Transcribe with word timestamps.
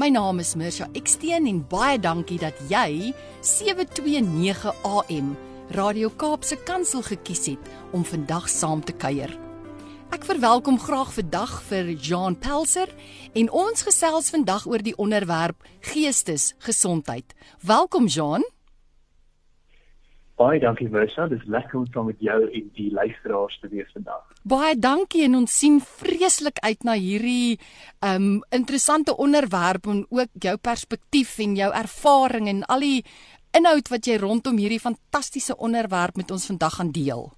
My 0.00 0.08
naam 0.08 0.38
is 0.40 0.54
Mirsha 0.56 0.86
Eksteen 0.96 1.44
en 1.46 1.58
baie 1.68 1.98
dankie 2.00 2.38
dat 2.40 2.56
jy 2.70 3.10
729 3.44 4.70
AM 4.88 5.34
Radio 5.76 6.08
Kaapse 6.16 6.56
Kansel 6.64 7.04
gekies 7.04 7.44
het 7.50 7.68
om 7.92 8.04
vandag 8.08 8.48
saam 8.48 8.80
te 8.80 8.94
kuier. 8.96 9.28
Ek 10.12 10.24
verwelkom 10.24 10.80
graag 10.80 11.12
vandag 11.12 11.52
vir 11.68 11.92
Jean 11.92 12.38
Pelser 12.40 12.88
en 13.36 13.52
ons 13.52 13.84
gesels 13.84 14.32
vandag 14.32 14.64
oor 14.70 14.80
die 14.80 14.96
onderwerp 14.96 15.60
geestesgesondheid. 15.92 17.36
Welkom 17.60 18.08
Jean. 18.08 18.48
Baie 20.42 20.58
dankie 20.58 20.88
Mersa, 20.90 21.28
dis 21.30 21.42
lekker 21.46 21.78
om 21.78 21.84
saam 21.92 22.08
met 22.10 22.22
jou 22.24 22.38
en 22.42 22.70
die 22.74 22.88
luisteraars 22.90 23.58
te 23.62 23.68
wees 23.70 23.90
vandag. 23.94 24.22
Baie 24.48 24.74
dankie 24.74 25.22
en 25.26 25.36
ons 25.42 25.58
sien 25.58 25.76
vreeslik 26.00 26.58
uit 26.64 26.86
na 26.88 26.96
hierdie 26.98 27.58
um 28.08 28.40
interessante 28.50 29.14
onderwerp 29.26 29.86
en 29.92 30.00
ook 30.10 30.32
jou 30.46 30.56
perspektief 30.70 31.36
en 31.44 31.54
jou 31.60 31.68
ervaring 31.82 32.48
en 32.50 32.64
al 32.74 32.82
die 32.82 33.04
inhoud 33.54 33.92
wat 33.92 34.08
jy 34.08 34.16
rondom 34.18 34.58
hierdie 34.58 34.80
fantastiese 34.82 35.54
onderwerp 35.56 36.18
met 36.18 36.34
ons 36.34 36.48
vandag 36.50 36.80
gaan 36.80 36.90
deel. 36.96 37.28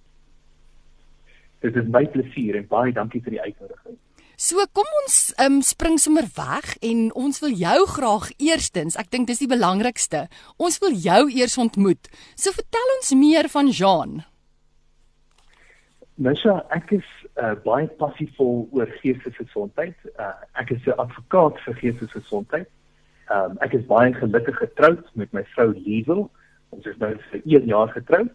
Dit 1.66 1.76
is 1.76 1.90
my 1.90 2.06
plesier 2.14 2.62
en 2.62 2.70
baie 2.70 2.94
dankie 2.94 3.20
vir 3.26 3.36
die 3.36 3.42
uitnodiging. 3.42 3.98
So 4.36 4.58
kom 4.74 4.88
ons 5.02 5.32
um, 5.38 5.60
spring 5.62 5.98
sommer 6.02 6.26
weg 6.34 6.74
en 6.82 7.06
ons 7.14 7.40
wil 7.40 7.54
jou 7.54 7.78
graag 7.94 8.30
eerstens, 8.42 8.98
ek 8.98 9.10
dink 9.14 9.28
dis 9.30 9.42
die 9.44 9.50
belangrikste. 9.50 10.26
Ons 10.58 10.80
wil 10.82 10.96
jou 10.98 11.20
eers 11.30 11.58
ontmoet. 11.58 12.10
So 12.34 12.50
vertel 12.56 12.94
ons 12.98 13.14
meer 13.14 13.48
van 13.52 13.70
Jean. 13.70 14.22
Mesha, 16.18 16.60
ek 16.74 16.92
is 16.98 17.06
uh, 17.42 17.54
baie 17.64 17.86
passievol 17.98 18.68
oor 18.74 18.90
geestesgesondheid. 19.00 19.96
Uh, 20.18 20.34
ek 20.62 20.70
is 20.76 20.82
'n 20.86 20.98
advokaat 20.98 21.58
vir 21.66 21.74
geestesgesondheid. 21.82 22.68
Um, 23.30 23.58
ek 23.62 23.74
is 23.74 23.86
baie 23.86 24.12
gelukkig 24.14 24.58
getroud 24.58 25.02
met 25.14 25.32
my 25.32 25.42
vrou 25.54 25.72
Liesel. 25.74 26.30
Ons 26.70 26.86
is 26.86 26.98
nou 26.98 27.14
vir 27.30 27.40
1 27.44 27.66
jaar 27.66 27.88
getroud. 27.88 28.34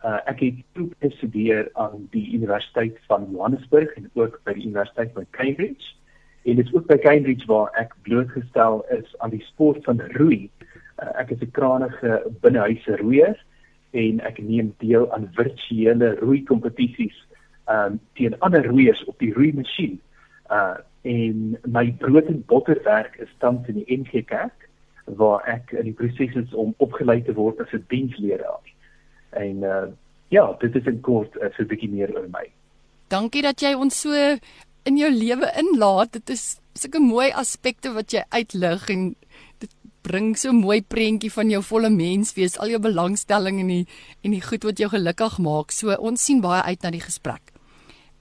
Uh, 0.00 0.16
ek 0.24 0.40
het 0.40 0.60
toe 0.72 0.88
gestudeer 1.04 1.68
aan 1.72 2.06
die 2.10 2.32
Universiteit 2.32 2.96
van 3.06 3.26
Johannesburg 3.30 3.92
en 4.00 4.10
ook 4.14 4.40
by 4.44 4.54
die 4.56 4.64
Universiteit 4.64 5.10
van 5.12 5.26
Cambridge. 5.36 5.92
En 6.48 6.56
dit 6.56 6.66
is 6.66 6.72
ook 6.72 6.86
by 6.88 6.96
Cambridge 6.98 7.46
waar 7.46 7.68
ek 7.76 7.92
blootgestel 8.02 8.80
is 8.96 9.12
aan 9.18 9.34
die 9.34 9.44
sport 9.44 9.84
van 9.84 10.00
roei. 10.16 10.48
Uh, 11.02 11.10
ek 11.20 11.34
is 11.36 11.42
'n 11.44 11.52
krangige 11.52 12.22
binnehuise 12.40 12.96
roeier 12.96 13.36
en 13.90 14.20
ek 14.20 14.38
neem 14.38 14.72
deel 14.78 15.12
aan 15.12 15.28
virtuele 15.36 16.14
roei 16.20 16.42
kompetisies 16.48 17.16
um, 17.68 18.00
teen 18.14 18.38
ander 18.40 18.66
roeiers 18.66 19.04
op 19.04 19.18
die 19.18 19.32
roeimasjien. 19.34 20.00
Uh, 20.50 20.80
en 21.02 21.56
my 21.64 21.92
brood 21.98 22.26
en 22.26 22.42
botterwerk 22.46 23.16
is 23.16 23.36
tans 23.38 23.68
in 23.68 23.84
die 23.84 24.00
NG 24.00 24.24
Kerk 24.24 24.68
waar 25.04 25.44
ek 25.48 25.72
in 25.72 25.88
die 25.88 25.96
proses 25.96 26.34
is 26.36 26.52
om 26.54 26.74
opgelei 26.78 27.20
te 27.24 27.34
word 27.34 27.60
as 27.60 27.72
'n 27.72 27.84
diensleraar. 27.88 28.64
En 29.30 29.62
uh 29.62 29.88
ja, 30.30 30.44
dit 30.60 30.74
is 30.76 30.86
in 30.86 31.00
kort 31.00 31.34
uh, 31.36 31.50
so 31.56 31.62
'n 31.62 31.66
bietjie 31.66 31.90
meer 31.90 32.10
oor 32.14 32.28
my. 32.30 32.46
Dankie 33.10 33.42
dat 33.42 33.60
jy 33.60 33.74
ons 33.74 34.00
so 34.00 34.14
in 34.86 34.96
jou 34.96 35.10
lewe 35.10 35.50
inlaat. 35.58 36.12
Dit 36.12 36.30
is 36.30 36.60
sulke 36.74 37.00
mooi 37.02 37.30
aspekte 37.32 37.92
wat 37.92 38.12
jy 38.14 38.22
uitlig 38.30 38.88
en 38.88 39.16
dit 39.58 39.72
bring 40.02 40.36
so 40.38 40.50
'n 40.50 40.62
mooi 40.62 40.82
prentjie 40.82 41.32
van 41.32 41.50
jou 41.50 41.62
volle 41.62 41.90
mens 41.90 42.34
wees, 42.34 42.58
al 42.58 42.68
jou 42.68 42.78
belangstelling 42.78 43.60
en 43.60 43.66
die 43.66 43.86
en 44.22 44.30
die 44.30 44.42
goed 44.42 44.62
wat 44.62 44.78
jou 44.78 44.88
gelukkig 44.88 45.38
maak. 45.38 45.70
So 45.70 45.94
ons 45.98 46.24
sien 46.24 46.40
baie 46.40 46.62
uit 46.62 46.82
na 46.82 46.90
die 46.90 47.06
gesprek. 47.06 47.52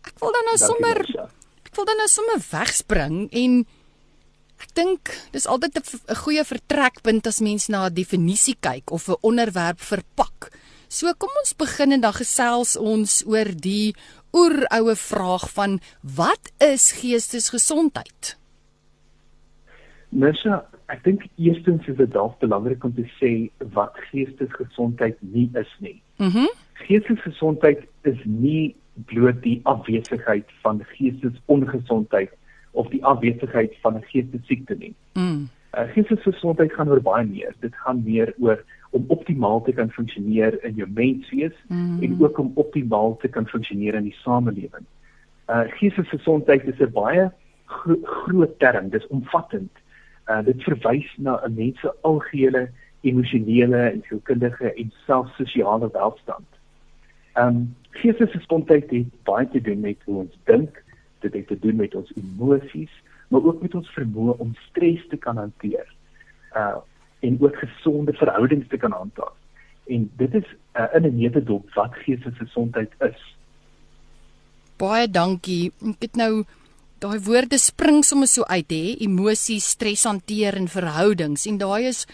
Ek 0.03 0.19
wil 0.19 0.31
dan 0.31 0.45
nou 0.45 0.57
sommer 0.57 0.97
ek 1.65 1.75
wil 1.75 1.85
dan 1.85 1.97
nou 1.97 2.07
sommer 2.07 2.39
wegspring 2.51 3.29
en 3.31 3.65
Ek 4.59 4.73
dink 4.75 5.11
dis 5.31 5.47
altyd 5.47 5.79
'n 5.79 6.15
goeie 6.23 6.43
vertrekpunt 6.43 7.27
as 7.27 7.39
mens 7.39 7.69
na 7.69 7.87
'n 7.87 7.93
definisie 7.93 8.57
kyk 8.59 8.91
of 8.91 9.07
'n 9.07 9.21
onderwerp 9.21 9.79
verpak. 9.79 10.51
So 10.89 11.13
kom 11.21 11.29
ons 11.37 11.53
begin 11.53 11.93
en 11.93 12.01
dan 12.01 12.15
gesels 12.17 12.73
ons 12.77 13.19
oor 13.29 13.51
die 13.53 13.93
oeroue 14.33 14.95
vraag 14.97 15.45
van 15.53 15.77
wat 16.01 16.49
is 16.65 16.89
geestesgesondheid? 16.97 18.33
Mesha, 20.09 20.63
ek 20.89 21.03
dink 21.05 21.27
eerstens 21.37 21.85
is 21.85 21.97
dit 21.99 22.09
dalk 22.15 22.39
belangrik 22.41 22.81
om 22.83 22.95
te 22.97 23.05
sê 23.19 23.51
wat 23.77 23.93
geestesgesondheid 24.09 25.21
nie 25.21 25.49
is 25.53 25.77
nie. 25.79 26.01
Mhm. 26.17 26.49
Mm 26.49 26.65
geestesgesondheid 26.79 27.81
is 28.07 28.19
nie 28.23 28.75
bloot 29.11 29.41
die 29.43 29.59
afwesigheid 29.67 30.47
van 30.63 30.79
geestesongesondheid 30.93 32.31
of 32.71 32.87
die 32.93 33.01
afwesigheid 33.03 33.75
van 33.83 33.97
'n 33.97 34.05
geestesiekte 34.11 34.75
nie. 34.79 34.93
Mm. 35.13 35.49
Uh, 35.75 35.85
geestesgesondheid 35.93 36.71
gaan 36.73 36.89
oor 36.89 37.01
baie 37.01 37.25
meer. 37.25 37.53
Dit 37.59 37.75
gaan 37.75 38.03
meer 38.03 38.33
oor 38.39 38.63
om 38.89 39.03
optimaal 39.07 39.61
te 39.61 39.71
kan 39.71 39.91
funksioneer 39.91 40.63
in 40.63 40.75
jou 40.75 40.89
menswees 40.89 41.55
Mm. 41.67 42.01
en 42.03 42.21
ook 42.21 42.37
om 42.37 42.51
optimaal 42.55 43.17
te 43.17 43.27
kan 43.27 43.47
funksioneer 43.47 43.93
in 43.93 44.03
die 44.03 44.17
samelewing. 44.23 44.85
Uh 45.49 45.65
geestesgesondheid 45.67 46.63
is 46.67 46.79
'n 46.79 46.91
baie 46.91 47.31
gro 47.65 47.95
groot 48.03 48.59
term, 48.59 48.89
dis 48.89 49.07
omvattend. 49.07 49.71
Uh 50.27 50.45
dit 50.45 50.63
verwys 50.63 51.17
na 51.17 51.41
'n 51.45 51.53
mens 51.53 51.79
se 51.79 51.93
algehele 52.01 52.69
emosionele 53.01 53.77
en 53.77 54.03
sielkundige 54.07 54.73
en 54.73 54.91
selfs 55.05 55.35
sosiale 55.35 55.89
welstand. 55.91 56.47
Um 57.35 57.75
geestesgesondheid 57.89 58.89
het 58.89 59.23
baie 59.23 59.49
te 59.49 59.61
doen 59.61 59.79
met 59.79 59.97
hoe 60.05 60.17
ons 60.17 60.39
dink, 60.43 60.83
dit 61.19 61.33
het 61.33 61.47
te 61.47 61.59
doen 61.59 61.75
met 61.75 61.95
ons 61.95 62.11
emosies, 62.15 63.03
maar 63.27 63.43
ook 63.43 63.61
met 63.61 63.75
ons 63.75 63.89
vermoë 63.89 64.37
om 64.37 64.55
stres 64.55 65.07
te 65.07 65.17
kan 65.17 65.37
hanteer. 65.37 65.93
Uh 66.55 66.75
en 67.19 67.37
ook 67.41 67.55
gesonde 67.55 68.13
verhoudings 68.13 68.67
te 68.67 68.77
kan 68.77 68.91
handhaaf. 68.91 69.35
En 69.87 70.11
dit 70.17 70.33
is 70.33 70.47
uh, 70.77 70.85
in 70.93 71.05
'n 71.07 71.17
netedop 71.17 71.73
wat 71.73 71.93
geestesgesondheid 72.05 72.91
is. 72.99 73.35
Baie 74.77 75.09
dankie. 75.09 75.71
Ek 75.81 76.01
het 76.01 76.15
nou 76.15 76.43
daai 76.99 77.19
woorde 77.19 77.57
spring 77.57 78.03
sommer 78.05 78.27
so 78.27 78.43
uit 78.43 78.71
hè, 78.71 78.95
emosies, 78.99 79.69
stres 79.69 80.03
hanteer 80.03 80.55
en 80.55 80.67
verhoudings 80.67 81.45
en 81.45 81.57
daai 81.57 81.87
is 81.87 82.05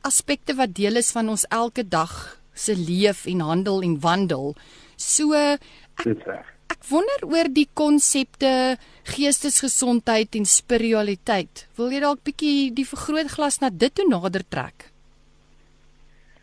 aspekte 0.00 0.54
wat 0.54 0.74
deel 0.74 0.96
is 0.96 1.12
van 1.12 1.28
ons 1.28 1.46
elke 1.48 1.84
dag 1.88 2.38
se 2.54 2.74
leef 2.76 3.26
en 3.26 3.40
handel 3.40 3.82
en 3.82 4.00
wandel. 4.00 4.54
So 4.96 5.34
ek, 5.34 5.60
Dit 6.04 6.16
is 6.16 6.24
reg. 6.24 6.46
Ek 6.82 6.88
wonder 6.90 7.22
oor 7.30 7.46
die 7.54 7.68
konsepte 7.78 8.76
geestesgesondheid 9.06 10.34
en 10.34 10.46
spiritualiteit. 10.50 11.68
Wil 11.78 11.92
jy 11.94 12.00
dalk 12.02 12.24
bietjie 12.26 12.72
die 12.74 12.86
vergrootglas 12.86 13.60
na 13.62 13.70
dit 13.70 13.94
toe 13.94 14.08
nader 14.08 14.42
trek? 14.50 14.88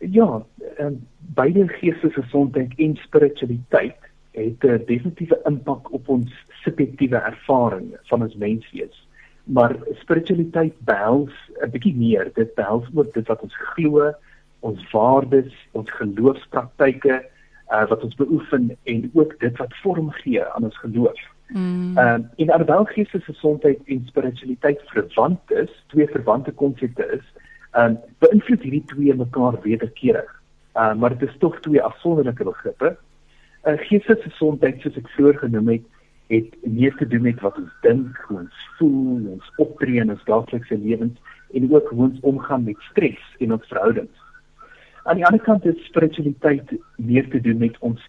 Ja, 0.00 0.40
um, 0.80 0.96
beide 1.36 1.66
geestesgesondheid 1.76 2.72
en 2.80 2.96
spiritualiteit 3.04 4.00
het 4.32 4.64
'n 4.64 4.84
definitiewe 4.88 5.36
impak 5.44 5.92
op 5.92 6.08
ons 6.08 6.32
subjektiewe 6.64 7.20
ervaring 7.20 7.92
van 8.08 8.22
ons 8.22 8.34
menswees. 8.34 8.96
Maar 9.44 9.76
spiritualiteit 10.00 10.72
behels 10.88 11.34
'n 11.60 11.70
bietjie 11.70 11.96
meer. 11.96 12.32
Dit 12.34 12.54
behels 12.54 12.88
ook 12.94 13.12
dit 13.12 13.26
wat 13.28 13.42
ons 13.42 13.56
glo, 13.74 14.12
ons 14.60 14.90
waardes, 14.92 15.52
ons 15.72 15.90
geloofspraktyke, 15.90 17.28
uh, 17.70 17.86
wat 17.88 18.02
ons 18.02 18.14
beoefen 18.14 18.76
en 18.82 19.10
ook 19.12 19.34
dit 19.38 19.56
wat 19.56 19.76
vorm 19.82 20.10
gee 20.10 20.44
aan 20.44 20.64
ons 20.64 20.78
geloof. 20.78 21.20
Mm. 21.46 21.98
Ehm 21.98 22.14
um, 22.14 22.28
en 22.36 22.50
alhoewel 22.50 22.84
geestesgesondheid 22.84 23.78
en 23.84 24.02
spiritualiteit 24.06 24.80
verwant 24.84 25.50
is, 25.50 25.84
twee 25.86 26.06
verwante 26.06 26.52
konsepte 26.52 27.06
is, 27.18 27.26
ehm 27.70 27.84
um, 27.84 27.98
beïnvloed 28.18 28.62
hierdie 28.62 28.84
twee 28.86 29.14
mekaar 29.14 29.58
wederkerig. 29.62 30.42
Ehm 30.72 30.90
uh, 30.90 31.00
maar 31.00 31.18
dit 31.18 31.28
is 31.28 31.38
tog 31.38 31.60
twee 31.60 31.82
afsonderlike 31.82 32.44
begrippe. 32.44 32.96
Uh, 33.64 33.78
geestesgesondheid 33.88 34.80
soos 34.80 34.96
ek 34.96 35.08
vroeër 35.16 35.38
genoem 35.38 35.68
het, 35.68 35.86
het 36.30 36.54
meer 36.62 36.94
te 36.96 37.06
doen 37.06 37.22
met 37.22 37.40
wat 37.40 37.58
ons 37.58 37.74
dink, 37.82 38.24
hoe 38.28 38.38
ons 38.38 38.66
voel, 38.78 39.26
ons 39.34 39.52
optree 39.56 40.00
in 40.00 40.10
ons 40.14 40.24
daaglikse 40.24 40.78
lewens 40.78 41.18
en 41.52 41.72
ook 41.72 41.88
hoe 41.90 42.06
ons 42.06 42.20
omgaan 42.20 42.64
met 42.64 42.78
stres 42.90 43.22
in 43.38 43.52
ons 43.52 43.66
verhoudings. 43.66 44.19
Aan 45.02 45.16
die 45.16 45.26
ander 45.26 45.40
kant 45.40 45.64
het 45.64 45.78
spiritualiteit 45.78 46.72
meer 46.96 47.28
te 47.28 47.40
doen 47.40 47.58
met 47.58 47.78
ons 47.78 48.02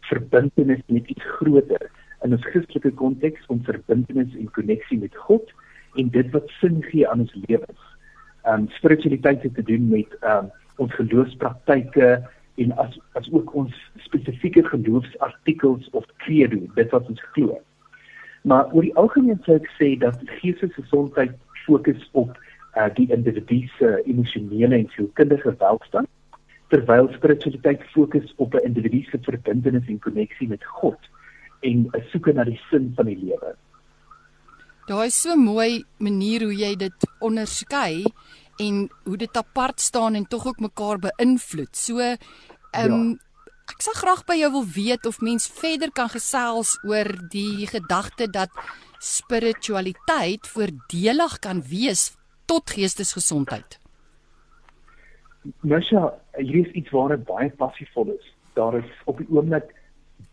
verbintenis 0.00 0.82
met 0.86 1.06
iets 1.06 1.24
groter 1.24 1.90
in 2.22 2.32
ons 2.32 2.46
Christelike 2.46 2.92
konteks 2.94 3.46
om 3.46 3.62
verbintenis 3.64 4.34
en 4.38 4.50
koneksie 4.50 4.98
met 4.98 5.16
God 5.16 5.50
en 5.98 6.10
dit 6.14 6.30
wat 6.30 6.50
sin 6.60 6.82
gee 6.90 7.08
aan 7.08 7.24
ons 7.26 7.34
lewens. 7.46 7.84
Um 8.46 8.68
spiritualiteit 8.78 9.42
het 9.42 9.54
te 9.54 9.62
doen 9.62 9.88
met 9.88 10.14
um 10.22 10.50
ons 10.78 10.94
geloofspraktyke 10.94 12.10
en 12.62 12.74
as 12.78 12.98
as 13.18 13.26
ook 13.34 13.54
ons 13.54 13.74
spesifieke 14.06 14.62
geloofsartikels 14.64 15.90
of 15.90 16.06
credo, 16.22 16.60
dit 16.74 16.94
wat 16.94 17.08
ons 17.08 17.22
glo. 17.34 17.58
Maar 18.42 18.70
oor 18.72 18.86
die 18.86 18.94
algemeen 18.94 19.40
sou 19.42 19.58
ek 19.58 19.66
sê 19.74 19.96
dat 19.98 20.22
geestelike 20.38 20.78
gesondheid 20.82 21.34
fokus 21.66 22.06
op 22.12 22.30
uh, 22.78 22.86
die 22.94 23.08
individu 23.12 23.64
se 23.74 23.90
emosionele 24.06 24.78
en 24.84 24.88
sielkundige 24.94 25.56
welstand 25.58 26.06
terwyl 26.68 27.08
spiritualiteit 27.16 27.82
fokus 27.92 28.34
op 28.36 28.54
'n 28.54 28.64
individu 28.64 29.02
se 29.02 29.18
verbintenis 29.22 29.88
en 29.88 29.98
koneksie 29.98 30.48
met 30.48 30.64
God 30.64 30.98
en 31.60 31.88
'n 31.92 32.04
soeke 32.10 32.32
na 32.32 32.44
die 32.44 32.60
sin 32.70 32.92
van 32.96 33.06
die 33.06 33.16
lewe. 33.16 33.56
Daar 34.86 35.04
is 35.04 35.20
so 35.20 35.36
mooi 35.36 35.84
manier 35.98 36.42
hoe 36.42 36.54
jy 36.56 36.76
dit 36.76 37.06
onderskei 37.20 38.04
en 38.56 38.88
hoe 39.04 39.16
dit 39.16 39.36
apart 39.36 39.80
staan 39.80 40.14
en 40.14 40.26
tog 40.26 40.46
ook 40.46 40.60
mekaar 40.60 40.98
beïnvloed. 40.98 41.76
So 41.76 41.98
ehm 41.98 42.92
um, 42.92 43.08
ja. 43.08 43.16
ek 43.68 43.82
sal 43.84 43.92
graag 43.94 44.24
by 44.24 44.34
jou 44.40 44.50
wil 44.52 44.64
weet 44.64 45.06
of 45.06 45.20
mens 45.20 45.46
verder 45.46 45.90
kan 45.92 46.08
gesels 46.08 46.78
oor 46.82 47.28
die 47.28 47.66
gedagte 47.66 48.30
dat 48.30 48.48
spiritualiteit 48.98 50.46
voordelig 50.46 51.38
kan 51.38 51.62
wees 51.62 52.16
tot 52.46 52.70
geestesgesondheid. 52.70 53.78
Mesha, 55.62 56.14
hier 56.38 56.66
is 56.66 56.72
iets 56.72 56.90
waar 56.90 57.14
ek 57.14 57.26
baie 57.28 57.50
passievol 57.60 58.10
is. 58.14 58.30
Daar 58.58 58.74
is 58.78 58.88
op 59.10 59.20
die 59.22 59.28
oomblik 59.30 59.70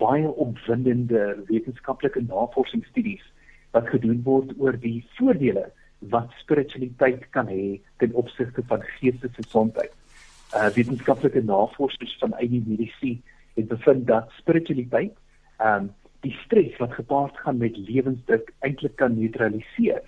baie 0.02 0.30
opwindende 0.42 1.36
wetenskaplike 1.50 2.24
navorsingsstudies 2.25 3.24
wat 3.75 3.90
gedoen 3.92 4.24
word 4.25 4.54
oor 4.57 4.78
die 4.81 5.04
voordele 5.18 5.68
wat 6.13 6.34
spiritualiteit 6.42 7.28
kan 7.36 7.48
hê 7.52 7.78
ten 8.02 8.16
opsigte 8.18 8.63
van 8.72 8.81
geestelike 8.98 9.44
gesondheid. 9.44 9.94
Uh 10.57 10.72
wetenskaplike 10.74 11.44
navorsers 11.46 12.18
van 12.24 12.34
Ayurvediese 12.42 13.16
het 13.56 13.69
bevind 13.69 14.07
dat 14.10 14.34
spiritualiteit 14.40 15.13
um 15.62 15.92
die 16.25 16.34
stres 16.42 16.74
wat 16.81 16.98
gepaard 16.98 17.38
gaan 17.46 17.62
met 17.62 17.78
lewensdruk 17.78 18.50
eintlik 18.66 18.98
kan 18.98 19.13
neutraliseer. 19.19 20.02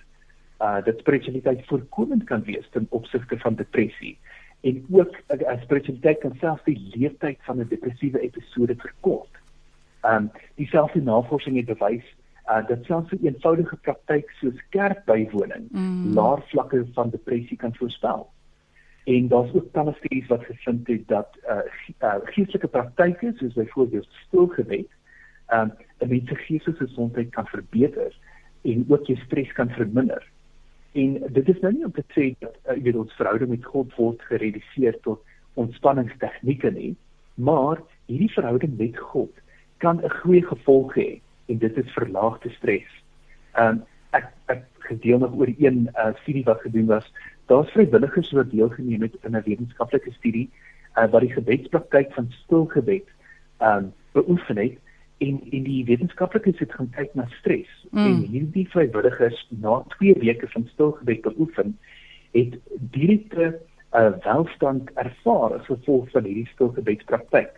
Uh 0.58 0.82
dat 0.84 0.98
spiritualiteit 1.06 1.64
voorkomend 1.70 2.24
kan 2.24 2.42
wees 2.42 2.66
ten 2.74 2.90
opsigte 2.90 3.38
van 3.46 3.54
depressie 3.54 4.18
en 4.60 4.84
ook 4.90 5.16
uh, 5.28 5.60
spiritualiteit 5.62 6.18
kan 6.18 6.36
selfs 6.40 6.64
die 6.64 6.90
leeftyd 6.94 7.38
van 7.40 7.58
'n 7.58 7.68
depressiewe 7.68 8.20
episode 8.20 8.74
verkort. 8.76 9.34
Um 10.02 10.30
dieselfde 10.54 11.02
navorsing 11.02 11.56
het 11.56 11.66
bewys 11.66 12.16
uh, 12.46 12.66
dat 12.66 12.84
selfs 12.84 13.12
'n 13.12 13.26
eenvoudige 13.26 13.76
praktyk 13.76 14.30
soos 14.30 14.62
kerkbywoning 14.68 15.68
mm. 15.70 16.14
laer 16.14 16.42
vlakke 16.42 16.86
van 16.92 17.10
depressie 17.10 17.56
kan 17.56 17.74
voorspel. 17.74 18.30
En 19.04 19.28
daar's 19.28 19.54
ook 19.54 19.72
talle 19.72 19.92
studies 19.92 20.26
wat 20.26 20.44
gevind 20.44 20.86
het 20.86 21.08
dat 21.08 21.38
uh, 21.48 21.58
uh 22.00 22.14
geestelike 22.24 22.68
praktyke 22.68 23.32
soos 23.36 23.52
byvoorbeeld 23.52 24.08
stilgebed, 24.26 24.88
um 25.48 25.72
'n 25.98 26.08
mens 26.08 26.28
se 26.28 26.34
geestelike 26.34 26.86
gesondheid 26.86 27.30
kan 27.30 27.46
verbeter 27.46 28.16
en 28.62 28.84
ook 28.88 29.06
jou 29.06 29.18
stres 29.18 29.52
kan 29.52 29.70
verminder. 29.70 30.30
En 30.92 31.18
dit 31.28 31.48
is 31.48 31.60
nou 31.60 31.72
nie 31.72 31.84
om 31.84 31.92
te 31.92 32.04
sê 32.14 32.30
dat 32.38 32.56
uh, 32.64 32.76
jy 32.76 32.82
weet 32.82 32.96
ons 32.96 33.18
verhouding 33.20 33.50
met 33.50 33.64
God 33.64 33.92
word 33.96 34.22
gereduseer 34.30 34.96
tot 35.04 35.22
ontspanningstegnieke 35.58 36.70
nie, 36.70 36.94
maar 37.34 37.82
hierdie 38.06 38.32
verhouding 38.32 38.78
met 38.78 38.98
God 38.98 39.32
kan 39.78 40.00
'n 40.02 40.10
goeie 40.22 40.42
gevolg 40.42 40.94
hê 40.94 41.20
en 41.48 41.58
dit 41.58 41.76
is 41.76 41.92
verlaagde 41.92 42.50
stres. 42.50 42.90
Ehm 43.54 43.68
um, 43.68 43.84
ek 44.10 44.32
ek 44.46 44.64
gedeel 44.88 45.18
nog 45.18 45.34
oor 45.36 45.50
een 45.58 45.88
uh, 45.94 46.14
studie 46.22 46.44
wat 46.44 46.60
gedoen 46.60 46.86
was. 46.86 47.12
Daar's 47.46 47.70
vrywilligers 47.70 48.30
wat 48.32 48.50
deelgeneem 48.50 49.02
het 49.02 49.16
in 49.22 49.36
'n 49.36 49.42
wetenskaplike 49.44 50.12
studie 50.12 50.50
uh, 50.96 51.10
wat 51.10 51.20
die 51.20 51.32
gebedspraktyk 51.32 52.12
van 52.12 52.30
stilgebed 52.30 53.06
ehm 53.58 53.84
um, 53.84 53.92
beoefen 54.12 54.56
het 54.56 54.78
en 55.18 55.38
in 55.50 55.64
die 55.66 55.84
wetenskaplikes 55.84 56.58
het 56.62 56.72
gaan 56.72 56.90
kyk 56.94 57.14
na 57.18 57.26
stres 57.38 57.70
mm. 57.90 58.04
en 58.04 58.20
hierdie 58.32 58.68
vrywilligers 58.74 59.46
na 59.62 59.80
2 59.98 60.18
weke 60.22 60.50
van 60.54 60.68
stilgebed 60.72 61.22
beoefen 61.26 61.78
het 62.36 62.58
direkte 62.94 63.54
uh, 63.96 64.12
welstand 64.24 64.90
ervaar 64.94 65.58
as 65.58 65.66
gevolg 65.66 66.10
van 66.14 66.28
hierdie 66.28 66.50
stilgebedspraktyk 66.54 67.56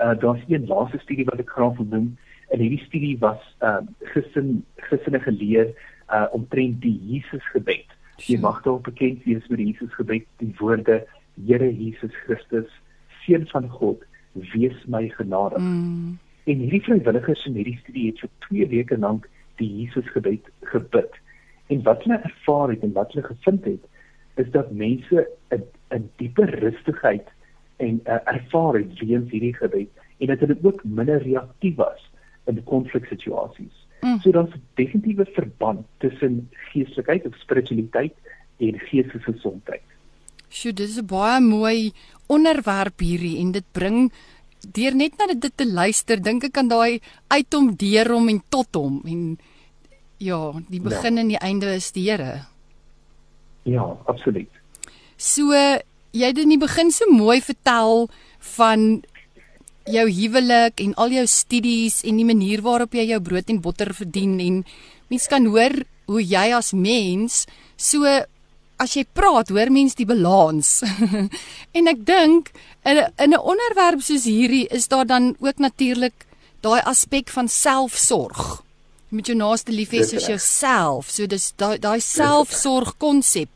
uh, 0.00 0.18
daar's 0.18 0.44
een 0.48 0.66
laaste 0.66 0.98
studie 0.98 1.24
wat 1.24 1.38
ek 1.38 1.50
graag 1.50 1.76
wil 1.76 1.86
noem. 1.90 2.16
En 2.48 2.60
hierdie 2.60 2.84
studie 2.86 3.18
was 3.18 3.42
uh 3.62 3.80
gesin 4.14 4.64
gesinne 4.88 5.20
geleer 5.20 5.72
uh 6.08 6.26
omtrent 6.32 6.80
die 6.82 6.98
Jesus 7.10 7.44
gebed. 7.52 7.86
Jy 8.26 8.38
mag 8.38 8.62
dalk 8.62 8.84
bekend 8.86 9.24
wees 9.24 9.46
met 9.48 9.58
die 9.58 9.70
Jesus 9.72 9.94
gebed, 9.94 10.26
die 10.42 10.54
woorde 10.58 11.02
Here 11.46 11.66
Jesus 11.66 12.14
Christus, 12.26 12.70
seun 13.24 13.46
van 13.50 13.66
God, 13.68 14.04
wees 14.52 14.76
my 14.86 15.08
genadig. 15.16 15.58
Mm. 15.58 16.18
En 16.44 16.58
hierdie 16.58 16.82
vrywilligers 16.82 17.44
in 17.46 17.54
hierdie 17.54 17.78
studie 17.82 18.06
het 18.10 18.20
vir 18.20 18.30
2 18.48 18.66
weke 18.72 18.98
lank 18.98 19.28
die 19.56 19.70
Jesus 19.70 20.08
gebed 20.12 20.48
gebid. 20.72 21.20
En 21.72 21.82
wat 21.82 22.02
hulle 22.04 22.20
ervaar 22.28 22.74
het 22.74 22.82
en 22.82 22.92
wat 22.92 23.12
hulle 23.12 23.26
gevind 23.26 23.64
het, 23.64 23.84
is 24.36 24.50
dat 24.50 24.72
mense 24.72 25.28
'n 25.50 25.62
'n 25.94 26.10
dieper 26.16 26.50
rustigheid 26.60 27.28
en 27.76 28.00
uh, 28.04 28.18
ervaar 28.24 28.74
het 28.74 28.98
weens 28.98 29.30
hierdie 29.30 29.54
gebed 29.54 29.88
en 30.18 30.26
dat 30.26 30.38
hulle 30.38 30.58
ook 30.62 30.84
minder 30.84 31.22
reaktief 31.22 31.74
was 31.76 32.10
in 32.44 32.64
konfliksituasies. 32.64 33.86
Mm. 34.00 34.20
So 34.20 34.30
daar's 34.30 34.54
'n 34.54 34.62
definitiewe 34.74 35.26
verband 35.32 35.86
tussen 35.98 36.48
geestelikheid 36.50 37.26
of 37.26 37.36
spiritualiteit 37.36 38.14
en 38.56 38.78
geestelike 38.78 39.32
gesondheid. 39.32 39.82
Sjoe, 40.48 40.72
dit 40.72 40.88
is 40.88 41.00
'n 41.00 41.06
baie 41.06 41.40
mooi 41.40 41.92
onderwerp 42.26 42.98
hierdie 42.98 43.38
en 43.38 43.52
dit 43.52 43.64
bring 43.72 44.12
deur 44.72 44.94
net 44.96 45.18
na 45.18 45.28
dit 45.32 45.56
te 45.56 45.66
luister, 45.66 46.20
dink 46.20 46.44
ek 46.48 46.58
aan 46.58 46.70
daai 46.72 47.00
uit 47.28 47.54
hom 47.54 47.72
deur 47.76 48.12
hom 48.14 48.28
en 48.32 48.40
tot 48.50 48.78
hom 48.78 49.00
en 49.04 49.22
ja, 50.18 50.40
die 50.68 50.80
ja. 50.80 50.88
begin 50.88 51.16
ja. 51.16 51.24
en 51.24 51.32
die 51.34 51.40
einde 51.40 51.74
is 51.74 51.90
die 51.92 52.08
Here. 52.08 52.46
Ja, 53.64 53.84
absoluut. 54.06 54.50
So 55.16 55.52
jy 56.14 56.30
het 56.30 56.38
in 56.38 56.52
die 56.54 56.60
begin 56.60 56.92
so 56.94 57.08
mooi 57.10 57.40
vertel 57.42 58.08
van 58.56 59.02
jou 59.90 60.04
huwelik 60.08 60.80
en 60.80 60.94
al 61.00 61.12
jou 61.12 61.24
studies 61.28 62.02
en 62.08 62.20
die 62.20 62.28
manier 62.28 62.62
waarop 62.64 62.94
jy 62.96 63.08
jou 63.10 63.20
brood 63.24 63.50
en 63.52 63.60
botter 63.64 63.92
verdien 63.96 64.38
en 64.40 64.62
mens 65.12 65.26
kan 65.28 65.44
hoor 65.50 65.82
hoe 66.08 66.22
jy 66.22 66.46
as 66.56 66.72
mens 66.76 67.44
so 67.76 68.08
as 68.76 68.94
jy 68.96 69.04
praat 69.12 69.48
hoor 69.48 69.70
mens 69.70 69.94
die 69.94 70.06
balans. 70.06 70.82
En 71.76 71.88
ek 71.88 72.06
dink 72.06 72.50
in 72.84 72.98
'n 72.98 73.10
in 73.18 73.34
'n 73.34 73.40
onderwerp 73.40 74.02
soos 74.02 74.24
hierdie 74.24 74.66
is 74.70 74.88
daar 74.88 75.06
dan 75.06 75.36
ook 75.40 75.58
natuurlik 75.58 76.26
daai 76.60 76.80
aspek 76.82 77.28
van 77.28 77.48
selfsorg 77.48 78.62
jy 79.10 79.16
moet 79.16 79.26
jou 79.26 79.36
naaste 79.36 79.72
lief 79.72 79.90
hê 79.90 80.02
soos 80.02 80.26
jouself. 80.26 81.10
So 81.10 81.26
dis 81.26 81.52
daai 81.56 81.78
daai 81.78 82.00
selfsorg 82.00 82.96
konsep 82.98 83.48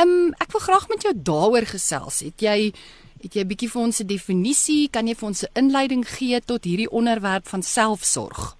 Ehm 0.00 0.08
um, 0.08 0.32
ek 0.40 0.52
wil 0.54 0.62
graag 0.64 0.86
met 0.88 1.02
jou 1.04 1.12
daaroor 1.28 1.66
gesels. 1.68 2.22
Het 2.24 2.40
jy 2.40 2.72
het 3.20 3.34
jy 3.34 3.42
'n 3.42 3.48
bietjie 3.48 3.68
vir 3.68 3.82
ons 3.82 4.00
'n 4.00 4.06
definisie, 4.06 4.88
kan 4.88 5.06
jy 5.06 5.14
vir 5.14 5.28
ons 5.28 5.42
'n 5.44 5.52
inleiding 5.54 6.04
gee 6.08 6.40
tot 6.40 6.64
hierdie 6.64 6.90
onderwerp 6.90 7.46
van 7.48 7.62
selfsorg? 7.62 8.56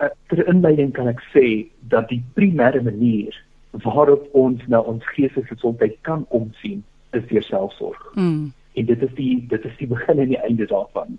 Uh, 0.00 0.08
ter 0.28 0.46
inleiding 0.48 0.92
kan 0.92 1.08
ek 1.08 1.20
sê 1.34 1.68
dat 1.88 2.08
die 2.08 2.22
primêre 2.34 2.82
manier 2.82 3.43
waarop 3.82 4.28
ons 4.32 4.62
na 4.66 4.80
ons 4.80 5.06
geestelike 5.14 5.54
gesondheid 5.54 5.96
kan 6.06 6.26
omsien, 6.28 6.84
is 7.10 7.26
deur 7.30 7.42
selfsorg. 7.42 8.12
Mm. 8.14 8.52
En 8.74 8.86
dit 8.86 9.02
is 9.02 9.14
die 9.14 9.46
dit 9.48 9.64
is 9.64 9.76
die 9.78 9.88
begin 9.90 10.18
en 10.18 10.28
die 10.28 10.40
einde 10.40 10.66
daarvan. 10.70 11.18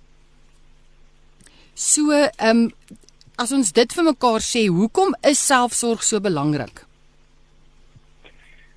So, 1.74 2.12
ehm 2.12 2.66
um, 2.66 2.72
as 3.36 3.52
ons 3.52 3.74
dit 3.76 3.94
vir 3.94 4.06
mekaar 4.08 4.40
sê, 4.40 4.68
hoekom 4.72 5.12
is 5.28 5.42
selfsorg 5.44 6.04
so 6.08 6.24
belangrik? 6.24 6.86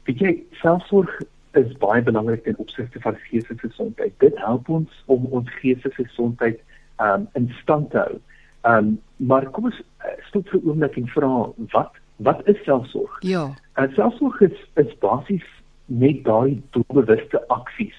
Weet 0.09 0.25
jy, 0.25 0.33
selfsorg 0.59 1.13
is 1.59 1.71
baie 1.79 2.03
belangrik 2.03 2.43
ten 2.45 2.59
opsigte 2.59 3.01
van 3.05 3.15
geestelike 3.29 3.69
gesondheid. 3.69 4.15
Dit 4.19 4.39
help 4.43 4.69
ons 4.69 5.05
om 5.07 5.29
ons 5.31 5.55
geestelike 5.61 6.09
gesondheid 6.09 6.59
um 7.03 7.29
in 7.39 7.47
stand 7.63 7.91
te 7.95 8.03
hou. 8.03 8.19
Um 8.67 8.97
maar 9.17 9.47
kom 9.55 9.71
ons 9.71 9.79
uh, 9.79 10.19
stop 10.29 10.49
vir 10.51 10.61
'n 10.61 10.69
oomblik 10.69 10.97
en 10.97 11.09
vra 11.15 11.33
wat 11.75 11.95
wat 12.19 12.41
is 12.49 12.59
selfsorg? 12.65 13.17
Ja. 13.23 13.55
Uh, 13.75 13.89
selfsorg 13.95 14.41
is 14.41 14.59
is 14.75 14.93
basies 14.99 15.47
net 15.87 16.25
daai 16.25 16.59
doelbewuste 16.77 17.41
aksies, 17.55 17.97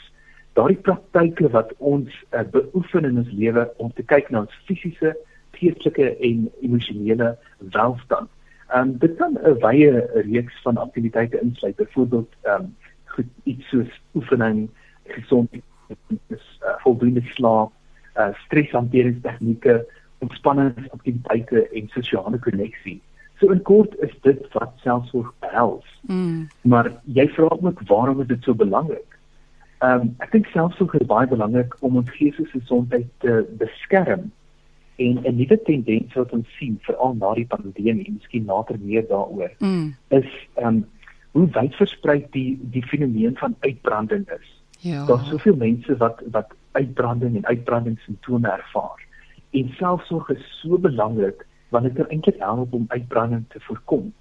daai 0.54 0.76
praktyke 0.86 1.50
wat 1.56 1.72
ons 1.78 2.14
uh, 2.32 2.44
beoefen 2.52 3.08
in 3.08 3.22
ons 3.24 3.32
lewe 3.32 3.66
om 3.78 3.94
te 3.96 4.04
kyk 4.04 4.30
na 4.30 4.44
ons 4.46 4.60
fisiese, 4.68 5.16
geestelike 5.60 6.12
en 6.24 6.46
emosionele 6.62 7.34
welstand. 7.76 8.30
Um, 8.76 8.98
dit 9.02 9.16
kan 9.18 9.34
'n 9.34 9.58
wye 9.64 10.06
reeks 10.30 10.62
van 10.62 10.78
aktiwiteite 10.78 11.40
insluit. 11.42 11.76
Byvoorbeeld 11.76 12.34
um, 12.44 12.76
goed 13.06 13.32
iets 13.44 13.70
soos 13.70 14.02
oefening, 14.14 14.70
gesondheid, 15.08 15.64
uh, 16.30 16.38
voldoende 16.84 17.22
slaap, 17.34 17.72
uh, 18.16 18.30
streshanteringstegnieke, 18.46 19.86
ontspanningsaktiwiteite 20.20 21.70
en 21.70 21.88
sosiale 21.88 22.40
koneksie. 22.40 23.02
So 23.39 23.51
in 23.51 23.62
kort 23.62 23.96
is 24.03 24.12
dit 24.22 24.41
wat 24.53 24.74
selfsorg 24.84 25.31
behels. 25.39 25.86
Mm. 26.01 26.48
Maar 26.62 26.91
jy 27.03 27.27
vra 27.36 27.48
ook 27.55 27.81
waarom 27.88 28.22
is 28.22 28.27
dit 28.27 28.43
so 28.43 28.53
belangrik? 28.53 29.17
Ehm 29.79 30.01
um, 30.01 30.13
ek 30.19 30.34
dink 30.36 30.50
selfsorg 30.51 30.98
is 31.00 31.08
baie 31.08 31.27
belangrik 31.27 31.75
om 31.79 31.96
ons 32.01 32.12
geestelike 32.17 32.60
gesondheid 32.60 33.08
te 33.24 33.46
beskerm. 33.62 34.31
En 35.00 35.22
'n 35.24 35.36
nuwe 35.36 35.58
tendens 35.63 36.13
wat 36.13 36.34
ons 36.36 36.48
sien 36.60 36.75
veral 36.84 37.15
na 37.15 37.34
die 37.34 37.48
pandemie, 37.48 38.12
miskien 38.12 38.46
later 38.46 38.75
meer 38.79 39.08
daaroor, 39.08 39.51
mm. 39.60 39.96
is 40.10 40.31
ehm 40.55 40.67
um, 40.67 40.86
hoe 41.31 41.48
wyd 41.55 41.75
versprei 41.75 42.25
die 42.31 42.60
die 42.74 42.84
fenomeen 42.84 43.38
van 43.38 43.55
uitbranding 43.60 44.27
is. 44.36 44.48
Ja. 44.79 45.05
Daar's 45.05 45.29
soveel 45.29 45.55
mense 45.55 45.98
wat 45.98 46.24
wat 46.31 46.51
uitbranding 46.72 47.36
en 47.36 47.46
uitbranding 47.46 48.00
simptome 48.00 48.48
ervaar. 48.48 49.05
En 49.51 49.72
selfsorg 49.77 50.29
is 50.29 50.60
so 50.62 50.77
belangrik 50.77 51.46
want 51.70 51.84
dit 51.84 51.94
kan 51.94 52.08
eintlik 52.08 52.40
help 52.40 52.74
om 52.74 52.86
uitbranding 52.88 53.46
te 53.50 53.60
voorkom. 53.60 54.14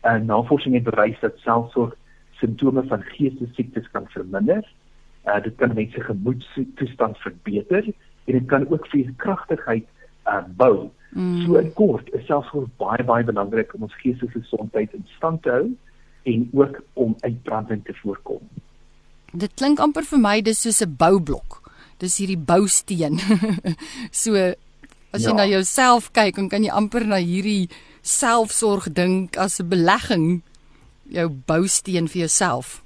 En 0.00 0.26
navorsing 0.26 0.74
het 0.74 0.82
bewys 0.82 1.20
dat 1.20 1.32
selfsorg 1.36 1.94
simptome 2.30 2.82
van 2.86 3.02
geestesiektes 3.02 3.90
kan 3.90 4.06
verminder. 4.08 4.72
Uh 5.26 5.42
dit 5.42 5.54
kan 5.56 5.74
mense 5.74 6.00
gemoedstoestand 6.00 7.18
verbeter 7.18 7.84
en 8.24 8.32
dit 8.32 8.46
kan 8.46 8.70
ook 8.70 8.86
veerkragtigheid 8.86 9.86
uh 10.26 10.44
bou. 10.56 10.88
Mm. 11.08 11.44
So 11.46 11.62
kort, 11.74 12.12
is 12.12 12.26
selfsorg 12.26 12.68
baie 12.76 13.04
baie 13.04 13.24
belangrik 13.24 13.74
om 13.74 13.82
ons 13.88 14.00
geestelike 14.00 14.40
gesondheid 14.40 14.92
in 14.92 15.06
stand 15.16 15.42
te 15.42 15.50
hou 15.50 15.68
en 16.22 16.48
ook 16.52 16.82
om 16.92 17.16
uitbranding 17.20 17.84
te 17.84 17.94
voorkom. 18.02 18.42
Dit 19.32 19.54
klink 19.54 19.80
amper 19.80 20.04
vir 20.08 20.20
my 20.20 20.40
dis 20.42 20.60
soos 20.60 20.80
'n 20.84 20.96
boublok. 20.96 21.62
Dis 21.98 22.18
hierdie 22.18 22.38
bousteen. 22.38 23.18
so 24.22 24.52
as 25.12 25.24
jy 25.24 25.32
ja. 25.32 25.36
na 25.36 25.46
jouself 25.48 26.10
kyk, 26.12 26.36
dan 26.36 26.48
kan 26.48 26.64
jy 26.64 26.70
amper 26.70 27.06
na 27.06 27.20
hierdie 27.22 27.68
selfsorg 28.02 28.92
dink 28.92 29.36
as 29.36 29.60
'n 29.60 29.68
belegging 29.68 30.42
jou 31.08 31.28
bousteen 31.28 32.08
vir 32.08 32.26
jouself. 32.26 32.82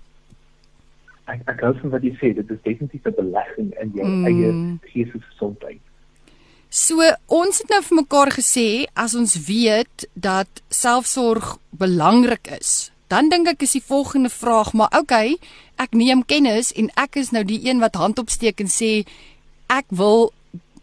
Ek 1.26 1.43
ek 1.47 1.61
gou 1.61 1.73
van 1.81 1.91
wat 1.91 2.02
jy 2.02 2.14
sê, 2.19 2.35
dit 2.35 2.50
is 2.50 2.62
definitief 2.62 3.07
'n 3.07 3.14
belegging 3.17 3.71
in 3.83 3.93
jou 3.95 4.07
mm. 4.07 4.26
eie 4.26 4.50
geestelike 4.93 5.26
gesondheid. 5.31 5.81
So 6.73 7.05
ons 7.26 7.59
het 7.59 7.69
nou 7.69 7.83
vir 7.83 7.97
mekaar 7.97 8.31
gesê 8.33 8.87
as 8.97 9.14
ons 9.14 9.37
weet 9.47 10.07
dat 10.14 10.49
selfsorg 10.71 11.59
belangrik 11.71 12.49
is, 12.49 12.91
dan 13.12 13.29
dink 13.29 13.49
ek 13.49 13.62
is 13.62 13.76
die 13.76 13.85
volgende 13.85 14.31
vraag, 14.33 14.73
maar 14.73 14.88
okay, 14.97 15.37
ek 15.76 15.93
neem 15.93 16.25
kennis 16.25 16.73
en 16.73 16.88
ek 16.97 17.19
is 17.21 17.31
nou 17.31 17.45
die 17.45 17.61
een 17.69 17.83
wat 17.83 17.99
hand 18.00 18.19
opsteek 18.19 18.61
en 18.64 18.73
sê 18.73 19.05
ek 19.69 19.85
wil 19.93 20.33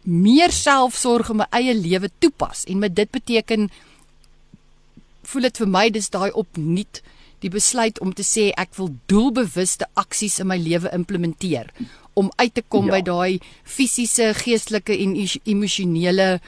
meer 0.02 0.52
selfsorg 0.52 1.30
in 1.30 1.40
my 1.42 1.46
eie 1.56 1.74
lewe 1.76 2.10
toepas 2.18 2.64
en 2.68 2.78
met 2.78 2.94
dit 2.96 3.10
beteken 3.10 3.68
voel 5.30 5.48
dit 5.48 5.62
vir 5.62 5.68
my 5.68 5.88
dis 5.92 6.10
daai 6.10 6.30
opnuut 6.32 7.02
die 7.40 7.52
besluit 7.52 8.00
om 8.04 8.12
te 8.12 8.24
sê 8.26 8.50
ek 8.60 8.74
wil 8.76 8.90
doelbewuste 9.08 9.88
aksies 10.00 10.40
in 10.40 10.50
my 10.50 10.58
lewe 10.60 10.90
implementeer 10.96 11.70
om 12.18 12.30
uit 12.36 12.54
te 12.54 12.64
kom 12.66 12.88
ja. 12.90 12.98
by 12.98 13.02
daai 13.06 13.40
fisiese, 13.64 14.32
geestelike 14.36 14.96
en 14.96 15.14
emosionele 15.44 16.40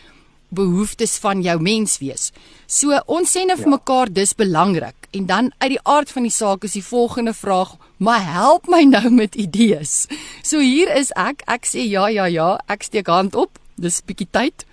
behoeftes 0.55 1.17
van 1.23 1.43
jou 1.45 1.57
menswees. 1.63 2.31
So 2.67 2.97
ons 3.07 3.33
sê 3.33 3.45
nou 3.49 3.57
vir 3.59 3.71
ja. 3.71 3.75
mekaar 3.77 4.13
dis 4.13 4.35
belangrik. 4.39 5.09
En 5.13 5.27
dan 5.27 5.53
uit 5.59 5.75
die 5.75 5.83
aard 5.83 6.13
van 6.13 6.29
die 6.29 6.35
saak 6.35 6.65
is 6.65 6.77
die 6.77 6.85
volgende 6.85 7.35
vraag, 7.37 7.77
maar 7.99 8.23
help 8.25 8.69
my 8.69 8.83
nou 8.89 9.11
met 9.11 9.35
idees. 9.35 10.07
So 10.43 10.61
hier 10.61 10.93
is 10.97 11.13
ek, 11.17 11.45
ek 11.47 11.69
sê 11.69 11.85
ja 11.89 12.09
ja 12.13 12.29
ja, 12.31 12.51
ek 12.69 12.89
steek 12.89 13.11
hand 13.13 13.37
op. 13.37 13.59
Dis 13.77 14.03
bietjie 14.05 14.29
tyd. 14.31 14.67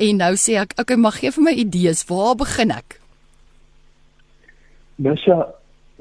En 0.00 0.20
nou 0.22 0.34
sê 0.40 0.56
ek, 0.60 0.74
okay, 0.80 0.96
maar 0.96 1.18
gee 1.18 1.32
vir 1.34 1.44
my 1.44 1.54
idees. 1.60 2.06
Waar 2.08 2.36
begin 2.40 2.72
ek? 2.72 3.00
Mesha, 5.00 5.42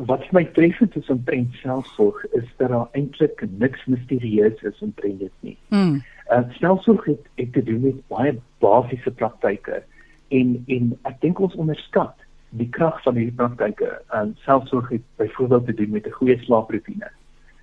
wat 0.08 0.24
my 0.32 0.46
treffend 0.56 0.96
is 0.96 1.10
omtrent 1.12 1.56
selfsorg 1.60 2.22
is 2.38 2.48
dat 2.62 2.72
daar 2.72 2.88
eintlik 2.96 3.44
niks 3.60 3.84
misterieus 3.92 4.62
is 4.64 4.80
omtrent 4.86 5.20
dit 5.20 5.34
nie. 5.44 5.58
Mm. 5.76 6.00
Uh, 6.30 6.44
selfsorg 6.60 7.06
het, 7.06 7.26
het 7.36 7.54
te 7.54 7.64
doen 7.64 7.82
met 7.82 8.08
baie 8.08 8.36
basiese 8.62 9.12
praktyke 9.12 9.84
en 10.28 10.64
en 10.68 10.92
ek 11.10 11.22
dink 11.22 11.40
ons 11.40 11.56
onderskat 11.56 12.14
die 12.58 12.70
krag 12.70 13.00
van 13.04 13.18
hierdie 13.18 13.36
praktyke. 13.38 13.90
En 14.14 14.36
selfsorg 14.46 14.90
het 14.90 15.06
byvoorbeeld 15.22 15.66
te 15.66 15.74
doen 15.74 15.90
met 15.90 16.06
'n 16.08 16.18
goeie 16.20 16.38
slaaproetine. 16.44 17.10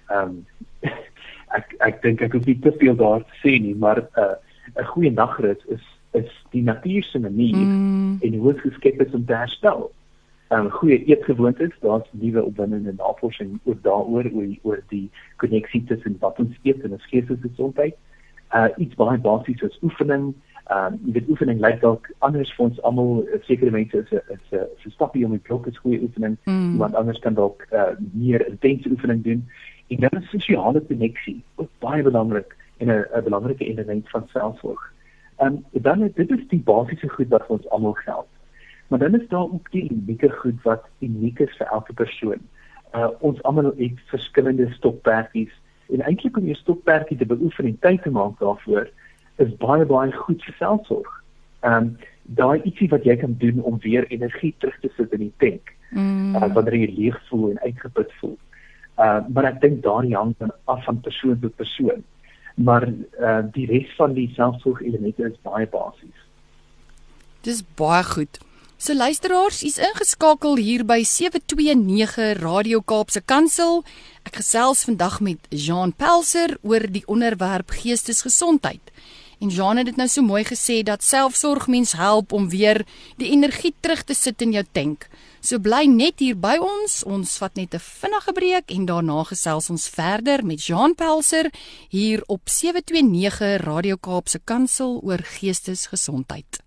Ehm 0.08 0.22
um, 0.28 0.46
ek 1.58 1.74
ek 1.78 2.02
dink 2.02 2.20
ek 2.20 2.32
hoef 2.32 2.46
nie 2.46 2.58
te 2.58 2.72
veel 2.78 2.96
daar 2.96 3.22
te 3.22 3.36
sê 3.42 3.54
nie, 3.62 3.74
maar 3.74 4.02
'n 4.02 4.20
uh, 4.20 4.34
'n 4.82 4.84
goeie 4.84 5.10
nagrus 5.10 5.62
is 5.66 5.84
is 6.12 6.30
die 6.50 6.62
natuur 6.62 7.02
se 7.02 7.18
manier 7.18 7.66
mm. 7.66 8.18
en 8.20 8.34
hoe 8.34 8.52
dit 8.52 8.60
geskep 8.60 9.00
is 9.00 9.12
om 9.12 9.24
te 9.24 9.34
herstel. 9.34 9.92
'n 10.50 10.54
um, 10.54 10.70
Goeie 10.70 11.04
eetgewoontes, 11.04 11.74
daar's 11.80 12.08
nuwe 12.10 12.44
opwindende 12.44 12.92
navorsing 12.96 13.58
oor 13.64 13.78
daaroor 13.82 14.26
oor 14.32 14.48
oor 14.62 14.82
die 14.88 15.10
koneksie 15.36 15.84
tussen 15.84 16.16
wat 16.18 16.38
ons 16.38 16.58
eet 16.62 16.82
en 16.82 16.92
ons 16.92 17.06
geestelike 17.06 17.48
gesondheid 17.48 17.94
uh 18.54 18.68
iets 18.76 18.94
baie 18.94 19.18
basies 19.18 19.58
soos 19.58 19.78
oefening. 19.82 20.34
Ehm 20.66 20.94
um, 20.94 21.12
dit 21.12 21.28
oefening 21.28 21.60
lyk 21.60 21.80
dalk 21.80 22.10
anders 22.18 22.52
vir 22.54 22.64
ons 22.64 22.82
almal. 22.82 23.24
Sekere 23.42 23.70
mense 23.70 23.98
is 23.98 24.10
'n 24.10 24.22
is 24.34 24.46
'n 24.52 24.66
is 24.76 24.86
'n 24.86 24.90
stappie 24.90 25.24
om 25.24 25.30
die 25.30 25.46
blok 25.48 25.66
is 25.66 25.78
goeie 25.78 26.02
oefening. 26.02 26.36
Mm. 26.44 26.72
Iemand 26.72 26.94
anders 26.94 27.18
kan 27.18 27.34
dalk 27.34 27.66
uh 27.72 27.94
meer 28.12 28.46
intense 28.46 28.90
oefening 28.90 29.22
doen. 29.24 29.48
En 29.88 30.00
dan 30.00 30.22
is 30.22 30.30
sosiale 30.30 30.80
koneksie 30.80 31.42
ook 31.54 31.70
baie 31.78 32.02
belangrik 32.02 32.56
en 32.76 32.88
'n 32.88 33.06
'n 33.14 33.24
belangrike 33.24 33.64
element 33.64 34.10
van 34.10 34.28
selfsorg. 34.28 34.92
Ehm 35.36 35.52
um, 35.72 35.82
dan 35.82 36.10
dit 36.14 36.30
is 36.30 36.48
die 36.48 36.62
basiese 36.62 37.08
goed 37.08 37.28
wat 37.28 37.46
vir 37.46 37.56
ons 37.56 37.68
almal 37.68 37.92
geld. 37.92 38.26
Maar 38.88 38.98
dan 38.98 39.14
is 39.20 39.28
daar 39.28 39.50
ook 39.52 39.70
die 39.70 39.90
unieke 39.90 40.30
goed 40.30 40.62
wat 40.62 40.84
uniek 40.98 41.38
is 41.38 41.56
vir 41.56 41.66
elke 41.66 41.92
persoon. 41.92 42.40
Uh 42.94 43.08
ons 43.18 43.42
almal 43.42 43.72
het 43.76 44.00
verskillende 44.06 44.72
stokperdjies 44.72 45.54
en 45.92 46.02
eintlik 46.02 46.36
om 46.36 46.44
jou 46.44 46.56
stokperdjie 46.58 47.18
te 47.18 47.26
beoefen 47.26 47.70
en 47.70 47.78
tyd 47.80 48.02
te 48.02 48.10
maak 48.10 48.38
daarvoor 48.38 48.88
is 49.42 49.56
baie 49.60 49.84
baie 49.84 50.12
goed 50.12 50.42
vir 50.44 50.58
selfsorg. 50.58 51.12
Ehm 51.60 51.76
um, 51.76 51.96
daai 52.26 52.62
ietsie 52.66 52.88
wat 52.90 53.04
jy 53.06 53.14
kan 53.16 53.36
doen 53.38 53.60
om 53.62 53.78
weer 53.84 54.06
energie 54.10 54.54
terug 54.58 54.74
te 54.82 54.90
sit 54.96 55.12
in 55.14 55.20
die 55.28 55.34
tank. 55.38 55.70
Mm. 55.90 56.34
Uh, 56.34 56.48
wanneer 56.54 56.74
jy 56.80 56.88
leeg 56.96 57.20
voel 57.28 57.50
en 57.50 57.60
uitgeput 57.62 58.12
voel. 58.20 58.36
Uh 58.98 59.20
maar 59.32 59.50
ek 59.52 59.60
dink 59.60 59.82
daardie 59.84 60.16
hang 60.16 60.34
dan 60.38 60.52
af 60.64 60.84
van 60.84 61.00
persoon 61.00 61.38
tot 61.40 61.56
persoon. 61.56 62.02
Maar 62.56 62.88
uh 63.20 63.42
die 63.52 63.66
res 63.70 63.92
van 63.98 64.16
die 64.16 64.30
selfsorg 64.34 64.82
elemente 64.82 65.28
is 65.28 65.38
baie 65.42 65.68
basies. 65.70 66.26
Dis 67.46 67.62
baie 67.78 68.02
goed. 68.04 68.40
So 68.78 68.92
luisteraars, 68.92 69.62
u's 69.64 69.78
ingeskakel 69.80 70.58
hier 70.60 70.82
by 70.84 70.98
729 71.00 72.34
Radio 72.42 72.82
Kaapse 72.84 73.22
Kansel. 73.24 73.78
Ek 74.28 74.36
gesels 74.36 74.82
vandag 74.84 75.16
met 75.24 75.46
Jean 75.48 75.94
Pelser 75.96 76.58
oor 76.60 76.84
die 76.84 77.00
onderwerp 77.08 77.72
geestesgesondheid. 77.72 78.92
En 79.40 79.48
Jean 79.48 79.80
het 79.80 79.88
dit 79.88 79.96
nou 79.96 80.06
so 80.12 80.20
mooi 80.20 80.42
gesê 80.44 80.82
dat 80.84 81.00
selfsorg 81.00 81.70
mens 81.72 81.94
help 81.96 82.36
om 82.36 82.50
weer 82.52 82.82
die 83.16 83.30
energie 83.32 83.72
terug 83.80 84.04
te 84.04 84.14
sit 84.14 84.44
in 84.44 84.52
jou 84.52 84.64
tank. 84.76 85.08
So 85.40 85.56
bly 85.56 85.86
net 85.88 86.20
hier 86.20 86.36
by 86.36 86.58
ons. 86.60 87.00
Ons 87.08 87.38
vat 87.40 87.56
net 87.56 87.72
'n 87.72 87.80
vinnige 87.80 88.32
breek 88.32 88.70
en 88.76 88.84
daarna 88.84 89.24
gesels 89.24 89.70
ons 89.70 89.88
verder 89.88 90.44
met 90.44 90.60
Jean 90.60 90.94
Pelser 90.94 91.48
hier 91.88 92.22
op 92.26 92.44
729 92.44 93.64
Radio 93.64 93.96
Kaapse 93.96 94.38
Kansel 94.44 95.00
oor 95.00 95.24
geestesgesondheid. 95.24 96.65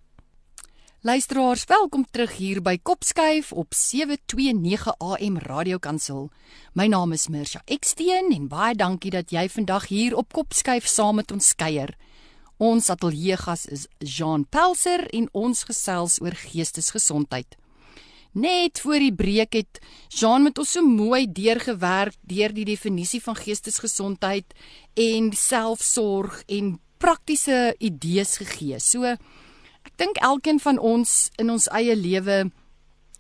Luisteraars, 1.01 1.63
welkom 1.63 2.03
terug 2.11 2.33
hier 2.35 2.57
by 2.59 2.73
Kopskuif 2.83 3.53
op 3.55 3.71
729 3.73 4.97
AM 4.99 5.37
Radio 5.37 5.77
Kansel. 5.79 6.25
My 6.75 6.89
naam 6.91 7.13
is 7.15 7.29
Mirsha 7.31 7.61
Eksteen 7.71 8.33
en 8.35 8.49
baie 8.51 8.75
dankie 8.75 9.13
dat 9.15 9.31
jy 9.31 9.45
vandag 9.47 9.87
hier 9.87 10.17
op 10.19 10.35
Kopskuif 10.35 10.91
saam 10.91 11.21
met 11.21 11.31
ons 11.31 11.53
kuier. 11.55 11.95
Ons 12.59 12.91
ateljeegas 12.91 13.63
is 13.71 13.87
Jean 14.03 14.43
Pelser 14.43 15.07
en 15.15 15.31
ons 15.31 15.63
gesels 15.71 16.19
oor 16.19 16.35
geestesgesondheid. 16.35 17.55
Net 18.35 18.83
voor 18.83 18.99
die 18.99 19.15
breek 19.15 19.55
het 19.55 19.79
Jean 20.11 20.43
met 20.43 20.59
ons 20.59 20.75
so 20.75 20.83
mooi 20.83 21.29
deurgewerk 21.31 22.19
deur 22.27 22.51
die 22.51 22.67
definisie 22.75 23.23
van 23.23 23.39
geestesgesondheid 23.39 24.51
en 24.99 25.31
selfsorg 25.31 26.43
en 26.51 26.75
praktiese 26.99 27.69
idees 27.79 28.41
gegee. 28.43 28.83
So 28.83 29.15
Ek 29.89 29.97
dink 29.97 30.19
elkeen 30.21 30.59
van 30.61 30.77
ons 30.77 31.31
in 31.41 31.49
ons 31.49 31.65
eie 31.73 31.95
lewe 31.97 32.51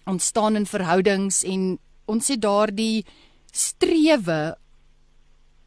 ontstaan 0.09 0.55
in 0.55 0.67
verhoudings 0.69 1.41
en 1.43 1.79
ons 2.09 2.29
het 2.29 2.41
daardie 2.41 3.05
strewe 3.49 4.57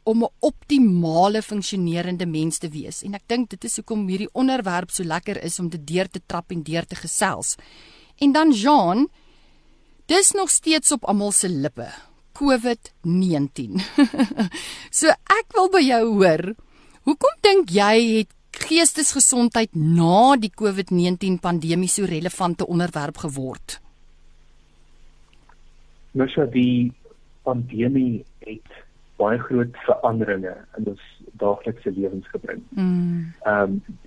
om 0.03 0.23
'n 0.23 0.31
optimale 0.39 1.41
funksionerende 1.41 2.25
mens 2.25 2.57
te 2.57 2.69
wees. 2.69 3.03
En 3.03 3.13
ek 3.13 3.27
dink 3.27 3.49
dit 3.49 3.63
is 3.63 3.75
hoekom 3.75 4.07
hierdie 4.07 4.33
onderwerp 4.33 4.91
so 4.91 5.03
lekker 5.03 5.43
is 5.43 5.59
om 5.59 5.69
dit 5.69 5.87
deur 5.87 6.07
te 6.09 6.21
trap 6.25 6.51
en 6.51 6.63
deur 6.63 6.85
te 6.85 6.95
gesels. 6.95 7.55
En 8.17 8.31
dan 8.31 8.51
Jean, 8.51 9.07
dis 10.05 10.31
nog 10.31 10.49
steeds 10.49 10.91
op 10.91 11.05
almal 11.05 11.31
se 11.31 11.49
lippe. 11.49 11.91
COVID-19. 12.33 13.79
so 14.99 15.07
ek 15.09 15.53
wil 15.53 15.69
by 15.69 15.81
jou 15.81 16.05
hoor, 16.13 16.55
hoekom 17.03 17.35
dink 17.41 17.69
jy 17.69 18.17
het 18.17 18.31
geestesgesondheid 18.57 19.75
na 19.75 20.35
die 20.37 20.51
COVID-19 20.51 21.39
pandemie 21.41 21.89
so 21.89 22.05
relevante 22.05 22.67
onderwerp 22.67 23.17
geword? 23.23 23.79
Mens 26.13 26.35
nou, 26.35 26.47
die 26.53 26.93
pandemie 27.43 28.23
het 28.45 28.81
baie 29.17 29.39
groot 29.39 29.77
veranderinge 29.85 30.53
in 30.77 30.89
ons 30.93 31.03
daaglikse 31.41 31.91
lewens 31.91 32.27
gebring. 32.33 32.63
Mm. 32.69 33.33
Ehm 33.43 33.77
um, 33.77 33.99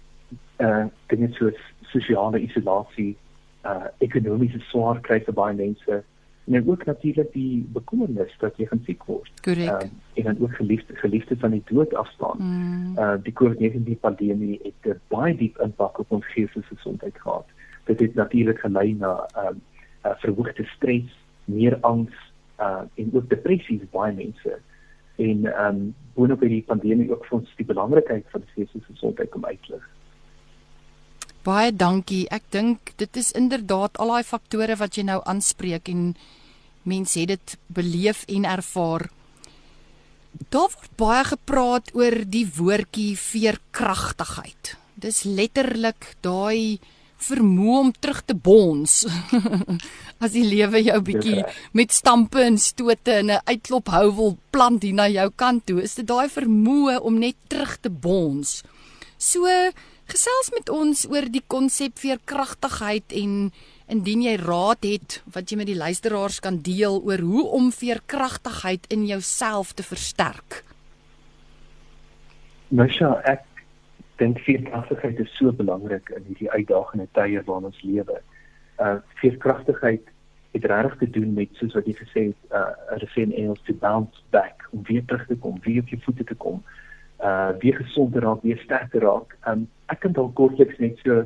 uh 0.57 0.85
dinge 1.13 1.29
soos 1.37 1.59
sosiale 1.93 2.41
isolasie, 2.41 3.17
uh 3.69 3.91
ekonomiese 3.99 4.63
swaar 4.71 5.03
kry 5.05 5.19
vir 5.27 5.37
baie 5.37 5.55
mense 5.55 5.99
en 6.47 6.53
dan 6.53 6.69
ook 6.69 6.85
natuurlik 6.85 7.33
die 7.33 7.67
bekommernis 7.73 8.35
dat 8.39 8.57
jy 8.57 8.67
gaan 8.67 8.83
siek 8.85 9.05
word. 9.05 9.31
Korrek. 9.43 9.69
Ehm 9.69 10.05
en 10.17 10.23
dan 10.25 10.37
ook 10.41 10.55
geliefde 10.55 10.95
geliefdes 10.97 11.39
van 11.39 11.51
die 11.51 11.63
dood 11.65 11.95
afstaan. 11.95 12.37
Mm. 12.39 12.99
Uh 12.99 13.15
die 13.23 13.33
COVID-19 13.33 14.01
pandemie 14.01 14.61
het 14.63 14.95
'n 14.95 15.01
baie 15.09 15.37
diep 15.37 15.59
impak 15.59 15.99
op 15.99 16.11
ons 16.11 16.27
geestelike 16.27 16.75
gesondheid 16.75 17.21
gehad. 17.21 17.47
Dit 17.85 18.01
het 18.01 18.15
natuurlik 18.15 18.59
gelei 18.59 18.93
na 18.93 19.29
um, 19.37 19.61
uh, 20.05 20.11
verhoogde 20.17 20.65
stres, 20.65 21.19
meer 21.45 21.79
angs 21.81 22.15
uh 22.61 22.81
en 22.95 23.11
ook 23.13 23.29
depressie 23.29 23.79
vir 23.79 23.89
baie 23.91 24.15
mense. 24.15 24.59
En 25.17 25.65
um, 25.67 25.95
boonop 26.15 26.41
het 26.41 26.49
die 26.49 26.65
pandemie 26.67 27.11
ook 27.11 27.27
vir 27.27 27.39
ons 27.39 27.55
die 27.57 27.67
belangrikheid 27.67 28.25
van 28.29 28.43
geestelike 28.55 28.93
gesondheid 28.93 29.31
kom 29.31 29.45
uitlig. 29.45 29.89
Baie 31.47 31.71
dankie. 31.71 32.25
Ek 32.35 32.43
dink 32.51 32.91
dit 32.99 33.19
is 33.21 33.31
inderdaad 33.39 34.01
al 34.03 34.11
daai 34.17 34.27
faktore 34.27 34.75
wat 34.81 34.97
jy 34.99 35.05
nou 35.07 35.21
aanspreek 35.31 35.87
en 35.93 36.09
mense 36.83 37.21
het 37.21 37.31
dit 37.31 37.55
beleef 37.77 38.25
en 38.27 38.49
ervaar. 38.51 39.07
Daar 40.51 40.73
word 40.75 40.91
baie 40.99 41.23
gepraat 41.31 41.95
oor 41.95 42.19
die 42.27 42.45
woordjie 42.57 43.15
veerkragtigheid. 43.21 44.75
Dis 44.99 45.23
letterlik 45.23 46.17
daai 46.27 46.83
vermoë 47.23 47.79
om 47.79 47.93
terug 47.95 48.25
te 48.27 48.35
bons. 48.35 49.05
As 50.23 50.35
die 50.35 50.45
lewe 50.45 50.83
jou 50.83 50.99
bietjie 51.07 51.47
met 51.79 51.95
stampe 51.95 52.43
en 52.43 52.59
stote 52.59 53.21
en 53.23 53.31
'n 53.31 53.43
uitklop 53.47 53.95
hou 53.95 54.09
wil 54.19 54.39
plant 54.51 54.83
hier 54.83 54.99
na 54.99 55.07
jou 55.09 55.31
kant 55.31 55.67
toe, 55.67 55.83
is 55.83 55.95
dit 55.95 56.07
daai 56.07 56.29
vermoë 56.29 56.99
om 57.01 57.19
net 57.19 57.37
terug 57.49 57.79
te 57.81 57.91
bons. 57.91 58.63
So 59.17 59.47
gesels 60.11 60.53
met 60.55 60.71
ons 60.71 61.05
oor 61.11 61.27
die 61.31 61.43
konsep 61.51 61.99
veerkragtigheid 61.99 63.15
en 63.19 63.51
indien 63.91 64.23
jy 64.27 64.37
raad 64.41 64.87
het 64.87 65.19
wat 65.35 65.51
jy 65.51 65.59
met 65.61 65.71
die 65.71 65.79
luisteraars 65.79 66.39
kan 66.43 66.61
deel 66.67 67.01
oor 67.03 67.23
hoe 67.23 67.45
om 67.59 67.73
veerkragtigheid 67.75 68.87
in 68.95 69.07
jouself 69.07 69.75
te 69.79 69.87
versterk. 69.87 70.63
Mesha, 72.75 73.13
ek 73.31 73.45
dink 74.19 74.41
veerkragtigheid 74.47 75.21
is 75.23 75.33
so 75.39 75.53
belangrik 75.55 76.11
in 76.17 76.25
hierdie 76.31 76.51
uitdagende 76.51 77.07
tye 77.19 77.43
waarin 77.47 77.71
ons 77.71 77.83
lewe. 77.87 78.21
Uh 78.83 78.97
veerkragtigheid 79.23 80.13
het 80.57 80.65
regtig 80.71 80.99
te 80.99 81.11
doen 81.19 81.35
met 81.37 81.53
soos 81.61 81.75
wat 81.77 81.87
jy 81.87 81.95
gesê 81.99 82.25
het, 82.31 82.41
uh 82.55 83.13
sê 83.13 83.27
in 83.27 83.35
Engels 83.35 83.63
to 83.69 83.75
bounce 83.75 84.23
back, 84.35 84.67
om 84.73 84.83
weer 84.89 85.05
terug 85.07 85.27
te 85.29 85.37
kom, 85.37 85.61
weer 85.67 85.83
op 85.83 85.95
jou 85.95 86.01
voete 86.09 86.25
te 86.25 86.35
kom. 86.35 86.63
Uh 86.63 86.86
weer 87.59 87.77
gesond 87.77 88.13
te 88.13 88.21
raak, 88.21 88.43
weer 88.43 88.59
sterk 88.65 88.91
te 88.91 88.99
raak. 88.99 89.37
Um 89.49 89.69
ek 89.87 90.01
kan 90.01 90.13
dalk 90.13 90.35
kortliks 90.35 90.79
net 90.79 90.99
so 91.05 91.25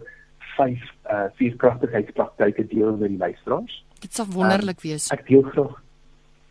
vyf 0.56 0.82
uh 1.11 1.28
veerkragtigheidspraktyke 1.38 2.66
deel 2.66 2.97
met 2.97 3.09
die 3.09 3.18
luisteraars. 3.18 3.85
Dit 4.00 4.14
sal 4.14 4.26
wonderlik 4.32 4.80
wees. 4.80 5.11
Ek 5.11 5.26
deel 5.26 5.42
graag 5.42 5.80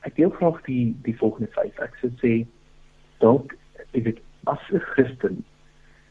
ek 0.08 0.16
deel 0.16 0.30
graag 0.30 0.62
die 0.68 0.96
die 1.06 1.16
volgende 1.18 1.52
vyf. 1.56 1.80
Ek 1.84 1.96
sou 2.02 2.12
sê 2.24 2.34
dalk 3.24 3.56
is 3.92 4.04
dit 4.04 4.20
as 4.48 4.60
'n 4.72 4.84
Christen 4.94 5.44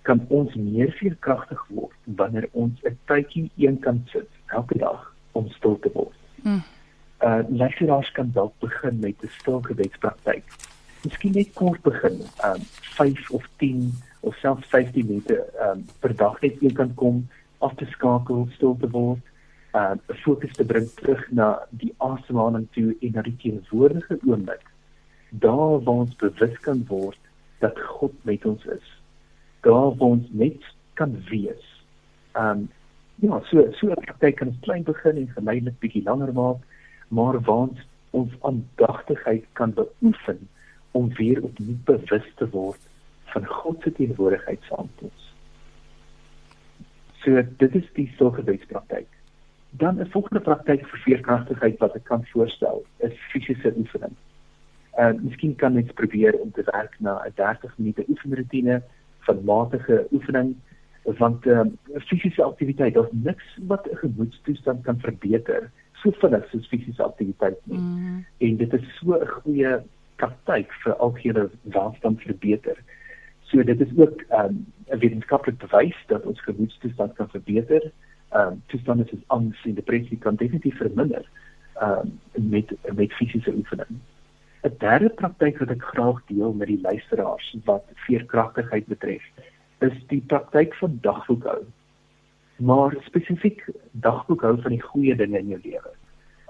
kan 0.09 0.25
ons 0.29 0.55
meer 0.55 0.93
veerkragtig 1.01 1.61
word 1.69 1.97
wanneer 2.21 2.49
ons 2.53 2.81
'n 2.85 2.99
tydjie 3.07 3.51
eenkant 3.57 4.09
sit 4.09 4.29
elke 4.47 4.79
dag 4.79 5.15
om 5.33 5.49
stil 5.51 5.79
te 5.79 5.91
word. 5.95 6.17
Mm. 6.43 6.63
Uh 7.21 7.43
luisteraars 7.49 8.11
kan 8.13 8.31
dalk 8.33 8.55
begin 8.61 9.01
met 9.01 9.17
'n 9.23 9.29
stil 9.41 9.61
gebedspraktyk. 9.61 10.45
Miskien 11.05 11.37
net 11.37 11.53
kort 11.55 11.83
begin, 11.83 12.23
um 12.43 12.63
5 12.97 13.31
of 13.31 13.45
10 13.59 13.93
of 14.21 14.35
selfs 14.43 14.67
15 14.67 15.07
minute 15.07 15.37
um 15.63 15.85
per 16.03 16.15
dag 16.15 16.41
net 16.43 16.59
eenkant 16.63 16.97
kom 16.99 17.21
af 17.63 17.77
te 17.79 17.87
skakel, 17.93 18.49
stil 18.57 18.75
te 18.81 18.91
word, 18.91 19.23
uh 19.79 19.95
fokus 20.25 20.57
te 20.59 20.67
bring 20.67 20.89
terug 20.99 21.23
na 21.31 21.53
die 21.83 21.93
asemhaling 22.03 22.67
toe 22.75 22.97
en 22.99 23.15
na 23.15 23.23
die 23.29 23.37
teenwoordige 23.45 24.19
oomblik. 24.27 24.67
Daar 25.31 25.79
waar 25.87 26.03
ons 26.09 26.19
bewus 26.19 26.59
kan 26.67 26.83
word 26.91 27.31
dat 27.63 27.79
God 27.95 28.19
met 28.27 28.47
ons 28.47 28.67
is. 28.75 28.91
Daar 29.63 29.95
waar 29.95 30.19
ons 30.19 30.27
net 30.35 30.67
kan 30.99 31.15
wees. 31.31 31.73
Um 32.35 32.67
ja, 33.23 33.39
so 33.51 33.71
so 33.79 33.87
'n 33.87 34.03
praktyk 34.03 34.43
kan 34.43 34.55
klein 34.67 34.83
begin 34.83 35.17
en 35.17 35.31
geleidelik 35.39 35.79
bietjie 35.79 36.07
langer 36.11 36.33
maak, 36.33 36.63
maar 37.09 37.39
waar 37.41 37.69
ons 38.11 38.33
aandagtigheid 38.43 39.45
kan 39.53 39.73
beoefen 39.75 40.49
om 40.91 41.15
weer 41.15 41.43
opnuut 41.43 41.85
bewus 41.85 42.29
te 42.37 42.49
word 42.51 42.81
van 43.33 43.47
God 43.47 43.83
se 43.83 43.93
teenwoordigheid 43.93 44.63
saam 44.69 44.89
met 44.89 45.11
ons. 45.11 45.27
So 47.23 47.43
dit 47.63 47.75
is 47.75 47.89
die 47.93 48.09
sorgebedspraktyk. 48.17 49.09
Dan 49.71 50.01
'n 50.01 50.11
volgende 50.11 50.41
praktyk 50.41 50.87
vir 50.87 50.99
veerkragtigheid 50.99 51.79
wat 51.79 51.95
ek 51.95 52.05
kan 52.05 52.25
voorstel, 52.33 52.85
is 52.97 53.13
fisiese 53.33 53.75
oefening. 53.77 54.15
Uh 54.99 55.13
miskien 55.21 55.55
kan 55.55 55.73
mens 55.73 55.93
probeer 55.93 56.35
om 56.41 56.51
te 56.53 56.63
werk 56.65 56.95
na 57.01 57.23
'n 57.27 57.33
30 57.35 57.79
minute 57.79 58.05
oefenroetine 58.09 58.83
van 59.19 59.45
matige 59.45 60.07
oefening 60.13 60.57
want 61.17 61.47
uh, 61.47 61.61
fisiese 62.05 62.43
aktiwiteit 62.43 62.97
is 62.97 63.13
niks 63.13 63.45
wat 63.67 63.87
'n 63.91 63.97
gemoedstoestand 63.97 64.83
kan 64.85 65.01
verbeter 65.01 65.71
so 65.93 66.11
vinnig 66.11 66.49
soos 66.51 66.69
fisiese 66.69 67.03
aktiwiteit 67.03 67.59
nie. 67.65 67.79
Mm. 67.79 68.25
En 68.39 68.57
dit 68.57 68.73
is 68.73 68.99
so 68.99 69.15
'n 69.15 69.27
goeie 69.27 69.83
praktyk 70.19 70.73
vir 70.83 70.95
algehele 71.05 71.49
welstand 71.63 72.23
verbeter. 72.27 72.79
So 73.51 73.63
dit 73.65 73.81
is 73.81 73.93
ook 73.97 74.23
um, 74.31 74.67
'n 74.89 74.93
um, 74.93 75.01
wetenskaplik 75.01 75.59
bewys 75.59 75.99
dat 76.07 76.27
ons 76.27 76.43
gemoedstoestand 76.43 77.15
kan 77.15 77.29
verbeter. 77.29 77.91
Ehm 78.31 78.53
um, 78.53 78.63
toestande 78.67 79.07
soos 79.09 79.25
angs 79.27 79.65
en 79.65 79.75
depressie 79.75 80.19
kan 80.19 80.35
definitief 80.35 80.77
verminder 80.77 81.25
ehm 81.81 82.13
um, 82.35 82.49
met 82.51 82.73
met 82.95 83.13
fisiese 83.13 83.55
oefening. 83.55 84.01
'n 84.63 84.75
Derde 84.79 85.09
praktyk 85.09 85.59
wat 85.59 85.71
ek 85.71 85.83
graag 85.83 86.23
deel 86.27 86.53
met 86.53 86.69
die 86.69 86.81
luisteraars 86.81 87.57
wat 87.65 87.85
veerkragtigheid 88.07 88.87
betref, 88.87 89.23
is 89.79 89.95
die 90.07 90.23
praktyk 90.27 90.75
van 90.75 90.99
dagboekhou. 91.01 91.63
Maar 92.57 92.97
spesifiek 93.07 93.65
dagboekhou 93.93 94.61
van 94.63 94.71
die 94.71 94.83
goeie 94.83 95.17
dinge 95.17 95.39
in 95.39 95.49
jou 95.49 95.61
lewe. 95.63 95.93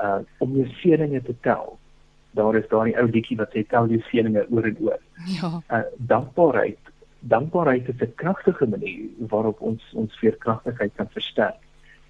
Uh 0.01 0.19
om 0.39 0.57
jou 0.57 0.67
seëninge 0.81 1.23
te 1.23 1.35
tel. 1.41 1.79
Daar 2.39 2.57
is 2.59 2.69
daai 2.71 2.93
ou 3.01 3.07
liedjie 3.11 3.39
wat 3.41 3.55
sê 3.55 3.65
tel 3.67 3.91
jou 3.93 4.01
seëninge 4.11 4.45
oor 4.55 4.69
en 4.71 4.79
oor. 4.87 5.01
Ja. 5.39 5.51
Uh 5.75 5.85
dankbaarheid 6.13 6.93
dankbaarheid 7.35 7.89
is 7.93 8.03
'n 8.07 8.15
kragtige 8.23 8.67
manier 8.67 9.09
waarop 9.33 9.61
ons 9.61 9.83
ons 9.95 10.19
veerkragtigheid 10.23 10.93
kan 10.97 11.11
versterk. 11.17 11.61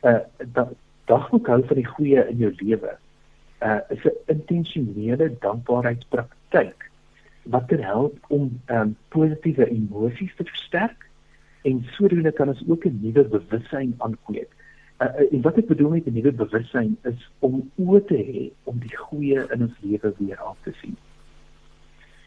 Uh 0.03 0.21
da, 0.57 0.69
dagboekhou 1.09 1.63
van 1.71 1.81
die 1.81 1.91
goeie 1.95 2.27
in 2.29 2.45
jou 2.45 2.53
lewe 2.61 2.93
uh 3.63 3.81
is 3.89 4.05
'n 4.05 4.19
intentionele 4.37 5.33
dankbaarheidspraktyk 5.41 6.91
wat 7.43 7.69
ter 7.69 7.85
help 7.85 8.17
om 8.29 8.61
um, 8.67 8.97
positiewe 9.09 9.69
emosies 9.71 10.35
te 10.37 10.45
versterk 10.45 11.07
en 11.69 11.85
sodoende 11.97 12.33
kan 12.33 12.49
ons 12.49 12.63
ook 12.69 12.85
'n 12.85 12.99
nuwe 13.03 13.25
bewussyn 13.25 13.95
aankweek. 13.99 14.53
Uh, 14.99 15.33
en 15.33 15.43
wat 15.43 15.57
ek 15.57 15.67
bedoel 15.67 15.91
met 15.91 16.07
'n 16.07 16.13
nuwe 16.13 16.33
bewussyn 16.33 16.97
is 17.03 17.31
om 17.39 17.71
oë 17.79 18.05
te 18.05 18.17
hê 18.19 18.51
om 18.65 18.79
die 18.79 18.97
goeie 18.97 19.47
in 19.55 19.63
ons 19.63 19.77
lewe 19.81 20.15
weer 20.19 20.39
af 20.39 20.57
te 20.63 20.73
sien. 20.81 20.97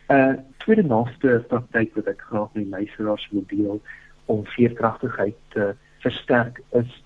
Uh 0.08 0.34
tweede 0.58 0.84
naaste 0.84 1.44
praktyk 1.48 1.96
wat 1.96 2.08
ek 2.08 2.22
graag 2.22 2.54
met 2.54 2.68
luisteraars 2.68 3.28
wil 3.32 3.44
deel 3.48 3.82
om 4.26 4.46
veerkragtigheid 4.46 5.36
te 5.48 5.76
versterk 6.00 6.62
is 6.70 7.04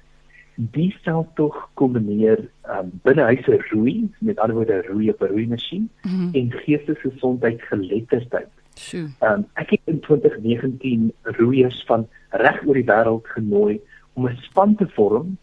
Die 0.55 0.97
veldtog 1.03 1.71
kombineer 1.75 2.49
um, 2.69 3.01
binnehuise 3.03 3.65
roei, 3.71 4.11
met 4.19 4.39
ander 4.39 4.57
woorde 4.57 4.83
roei 4.83 5.11
op 5.11 5.21
'n 5.21 5.27
roeimasjien 5.27 5.91
mm 6.03 6.11
-hmm. 6.11 6.29
en 6.33 6.53
geestesgesondheid 6.53 7.63
geletterdheid. 7.63 8.49
Sjoe. 8.75 9.09
Um, 9.21 9.47
ek 9.55 9.71
het 9.71 9.81
in 9.85 10.01
2019 10.01 11.13
roeiers 11.23 11.85
van 11.87 12.09
reg 12.31 12.67
oor 12.67 12.75
die 12.75 12.85
wêreld 12.85 13.27
genooi 13.27 13.81
om 14.13 14.29
'n 14.29 14.37
span 14.37 14.75
te 14.75 14.89
vorm 14.89 15.37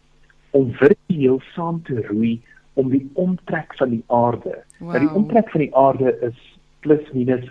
om 0.50 0.72
virtueel 0.72 1.40
saam 1.54 1.82
te 1.82 2.06
roei 2.06 2.42
om 2.72 2.90
die 2.90 3.10
omtrek 3.12 3.76
van 3.76 3.90
die 3.90 4.04
aarde. 4.06 4.62
Wow. 4.78 4.92
Nou 4.92 4.98
die 4.98 5.14
omtrek 5.14 5.50
van 5.50 5.60
die 5.60 5.76
aarde 5.76 6.18
is 6.20 6.58
plus 6.80 7.12
minus 7.12 7.50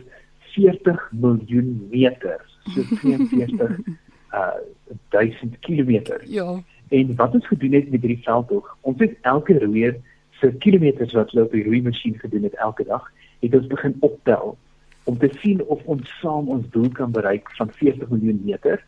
40 0.54 1.10
miljoen 1.12 1.88
meter, 1.92 2.46
so 2.74 2.84
42 3.02 3.80
uh 4.32 4.56
1000 5.10 5.60
km. 5.60 6.02
Ja. 6.26 6.64
En 6.90 7.16
wat 7.16 7.34
ons 7.34 7.48
gedoen 7.48 7.72
het 7.72 7.92
met 7.92 8.02
hierdie 8.02 8.24
veldtog, 8.24 8.78
ons 8.82 9.00
het 9.00 9.18
elke 9.22 9.60
roeier 9.60 9.96
se 10.40 10.52
kilometers 10.60 11.14
wat 11.14 11.32
hulle 11.32 11.46
op 11.46 11.52
die 11.52 11.64
roeimasjien 11.64 12.20
gedoen 12.20 12.44
het 12.44 12.56
elke 12.56 12.84
dag, 12.84 13.12
het 13.40 13.56
ons 13.56 13.68
begin 13.68 13.96
optel 14.00 14.58
om 15.04 15.18
te 15.18 15.30
sien 15.42 15.64
of 15.64 15.82
ons 15.86 16.18
saam 16.22 16.50
ons 16.50 16.66
doel 16.70 16.90
kan 16.90 17.12
bereik 17.12 17.50
van 17.56 17.72
40 17.72 18.10
miljoen 18.10 18.42
meter. 18.46 18.84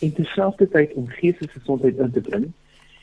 En 0.00 0.12
terselfdertyd 0.12 0.92
om 0.92 1.08
geestesgesondheid 1.08 1.98
in 1.98 2.10
te 2.10 2.20
bring, 2.20 2.50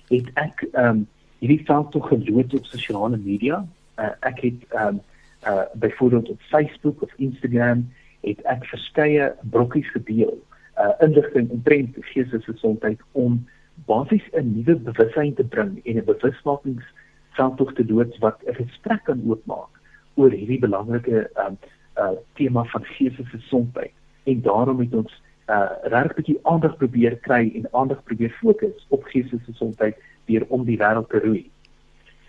het 0.10 0.30
ek 0.34 0.68
ehm 0.72 0.86
um, 0.86 1.08
hierdie 1.40 1.66
veldtog 1.66 2.08
geloods 2.08 2.56
op 2.58 2.66
sosiale 2.66 3.18
media. 3.18 3.62
Uh, 3.96 4.10
ek 4.28 4.42
het 4.48 4.66
ehm 4.70 4.88
um, 4.88 5.02
uh 5.48 5.62
byvoorbeeld 5.74 6.30
op 6.30 6.42
Facebook 6.42 7.02
of 7.02 7.14
Instagram 7.16 7.94
het 8.22 8.42
ek 8.42 8.66
verskeie 8.66 9.34
brokkies 9.42 9.92
gedeel 9.92 10.36
uh 10.78 10.92
inligting 11.00 11.50
omtrent 11.50 11.96
geestesgesondheid 12.00 13.00
om 13.12 13.48
basies 13.86 14.28
'n 14.32 14.52
nuwe 14.56 14.76
bewussyn 14.76 15.34
te 15.34 15.44
bring 15.44 15.86
en 15.86 15.96
'n 15.98 16.06
bewusmakingsveldtog 16.06 17.74
te 17.74 17.86
loods 17.88 18.18
wat 18.18 18.38
'n 18.46 18.54
gesprek 18.54 19.04
kan 19.04 19.24
oopmaak 19.28 19.80
oor 20.14 20.32
hierdie 20.32 20.60
belangrike 20.60 21.30
um 21.46 21.58
uh 21.98 22.12
tema 22.34 22.64
van 22.64 22.84
geestesgesondheid 22.84 23.94
en 24.24 24.42
daarom 24.42 24.80
het 24.80 24.94
ons 24.94 25.22
uh 25.48 25.70
regtig 25.84 26.12
'n 26.12 26.16
bietjie 26.16 26.40
aandag 26.44 26.78
probeer 26.78 27.16
kry 27.18 27.52
en 27.56 27.74
aandag 27.74 28.04
probeer 28.04 28.32
fokus 28.42 28.86
op 28.88 29.04
geestesgesondheid 29.04 29.96
deur 30.26 30.46
om 30.48 30.66
die 30.66 30.78
wêreld 30.78 31.10
te 31.10 31.20
roei. 31.20 31.50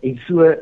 En 0.00 0.20
so 0.26 0.54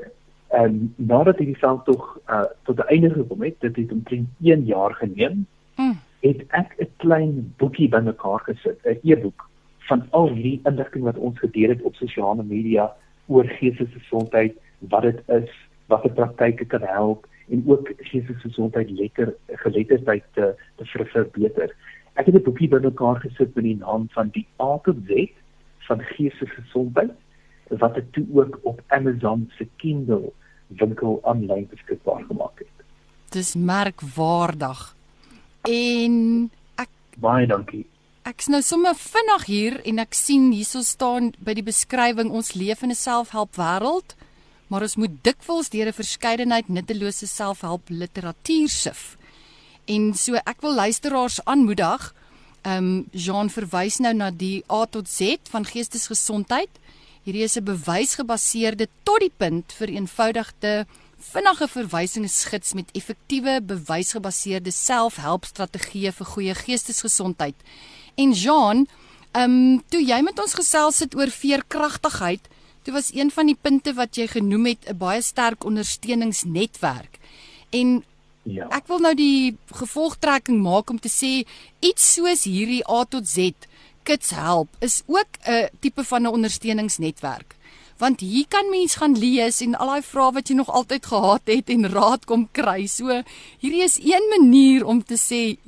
En 0.48 0.94
nadat 0.96 1.38
hierdie 1.38 1.58
veld 1.58 1.84
tog 1.84 2.18
uh, 2.30 2.42
tot 2.62 2.76
'n 2.78 2.88
einde 2.88 3.10
gekom 3.10 3.42
het, 3.42 3.60
dit 3.60 3.76
het 3.76 3.92
omtrent 3.92 4.28
1 4.40 4.64
jaar 4.64 4.94
geneem, 4.94 5.46
mm. 5.76 5.98
het 6.20 6.44
ek 6.48 6.74
'n 6.78 6.88
klein 6.96 7.54
boekie 7.56 7.88
bymekaar 7.88 8.40
gesit, 8.40 8.78
'n 8.84 8.98
e-boek 9.02 9.48
van 9.78 10.06
al 10.10 10.28
hierdie 10.28 10.60
inligting 10.64 11.04
wat 11.04 11.16
ons 11.16 11.38
gedeel 11.38 11.68
het 11.68 11.82
op 11.82 11.94
sosiale 11.94 12.42
media 12.42 12.92
oor 13.26 13.44
geestesgesondheid, 13.44 14.56
wat 14.78 15.02
dit 15.02 15.20
is, 15.26 15.50
watter 15.86 16.10
praktyke 16.10 16.64
kan 16.64 16.82
help 16.82 17.26
en 17.48 17.62
ook 17.66 17.92
geestesgesondheid 17.98 18.90
lekker 18.90 19.34
geletterdheid 19.46 20.24
te, 20.32 20.54
te 20.76 20.84
verbeter. 20.84 21.74
Ek 22.12 22.26
het 22.26 22.34
'n 22.34 22.42
boekie 22.42 22.68
bymekaar 22.68 23.20
gesit 23.20 23.54
met 23.54 23.64
die 23.64 23.76
naam 23.76 24.08
van 24.10 24.28
die 24.32 24.46
A 24.60 24.78
tot 24.82 24.96
Z 25.06 25.28
van 25.78 26.00
geestesgesondheid 26.00 27.10
wat 27.70 27.96
ek 27.96 28.12
toe 28.12 28.26
ook 28.32 28.58
op 28.62 28.80
Amazon 28.88 29.50
se 29.56 29.68
Kindle 29.76 30.32
winkel 30.68 31.20
aanlyn 31.24 31.68
beskikbaar 31.70 32.24
gemaak 32.28 32.58
het. 32.58 32.86
Dis 33.32 33.54
merkwaardig. 33.54 34.96
En 35.68 36.50
ek 36.80 36.90
baie 37.20 37.46
dankie. 37.46 37.84
Ek's 38.28 38.50
nou 38.52 38.60
sommer 38.64 38.96
vinnig 38.96 39.44
hier 39.48 39.78
en 39.88 40.00
ek 40.02 40.16
sien 40.16 40.50
hierso 40.52 40.82
staan 40.84 41.32
by 41.44 41.54
die 41.56 41.64
beskrywing 41.64 42.30
ons 42.30 42.52
leef 42.54 42.82
in 42.82 42.90
'n 42.92 42.98
selfhelp 42.98 43.56
wêreld, 43.56 44.16
maar 44.68 44.82
ons 44.82 44.96
moet 44.96 45.14
dikwels 45.24 45.70
deur 45.72 45.88
'n 45.88 46.00
verskeidenheid 46.00 46.68
nuttelose 46.68 47.26
selfhelp 47.26 47.88
literatuur 47.88 48.68
sif. 48.68 49.16
En 49.86 50.14
so 50.14 50.34
ek 50.34 50.60
wil 50.60 50.74
luisteraars 50.74 51.44
aanmoedig, 51.44 52.14
ehm 52.62 52.84
um, 52.84 53.06
Jean 53.12 53.48
verwys 53.50 53.98
nou 53.98 54.12
na 54.14 54.30
die 54.30 54.64
A 54.70 54.84
tot 54.86 55.08
Z 55.08 55.48
van 55.50 55.64
geestesgesondheid. 55.64 56.68
Hierdie 57.28 57.44
is 57.44 57.58
'n 57.60 57.64
bewysgebaseerde 57.64 58.88
tot 59.04 59.20
die 59.20 59.32
punt 59.36 59.72
vir 59.76 59.88
eenvoudigde 59.92 60.86
vinnige 61.20 61.68
verwysingsgids 61.68 62.72
met 62.72 62.88
effektiewe 62.96 63.60
bewysgebaseerde 63.60 64.72
selfhelpstrategieë 64.72 66.12
vir 66.12 66.26
goeie 66.26 66.54
geestesgesondheid. 66.54 67.54
En 68.16 68.32
Jean, 68.32 68.86
ehm 69.32 69.44
um, 69.44 69.84
toe 69.92 70.00
jy 70.00 70.22
met 70.22 70.40
ons 70.40 70.54
gesels 70.54 70.98
het 71.04 71.14
oor 71.14 71.28
veerkragtigheid, 71.28 72.48
toe 72.82 72.94
was 72.96 73.12
een 73.12 73.30
van 73.30 73.46
die 73.46 73.58
punte 73.60 73.92
wat 73.92 74.16
jy 74.16 74.26
genoem 74.26 74.66
het 74.72 74.88
'n 74.88 74.96
baie 74.96 75.22
sterk 75.22 75.64
ondersteuningsnetwerk. 75.64 77.18
En 77.70 78.04
ja. 78.42 78.68
ek 78.68 78.86
wil 78.86 78.98
nou 78.98 79.14
die 79.14 79.56
gevolgtrekking 79.66 80.62
maak 80.62 80.90
om 80.90 81.00
te 81.00 81.12
sê 81.12 81.44
iets 81.80 82.14
soos 82.14 82.44
hierdie 82.44 82.88
A 82.88 83.04
tot 83.04 83.28
Z 83.28 83.52
Kids 84.08 84.30
Help 84.32 84.68
is 84.80 85.02
ook 85.06 85.32
'n 85.44 85.68
tipe 85.80 86.04
van 86.04 86.22
'n 86.22 86.26
ondersteuningsnetwerk. 86.36 87.54
Want 87.98 88.20
hier 88.20 88.48
kan 88.48 88.70
mens 88.70 88.94
gaan 88.96 89.18
lees 89.18 89.60
en 89.60 89.74
al 89.74 89.86
daai 89.86 90.02
vrae 90.02 90.32
wat 90.32 90.48
jy 90.48 90.54
nog 90.54 90.70
altyd 90.70 91.06
gehad 91.06 91.40
het 91.44 91.68
en 91.68 91.88
raad 91.88 92.24
kom 92.24 92.48
kry. 92.52 92.86
So 92.86 93.22
hierdie 93.58 93.82
is 93.82 93.98
een 93.98 94.26
manier 94.38 94.86
om 94.86 95.04
te 95.04 95.18
sê 95.28 95.58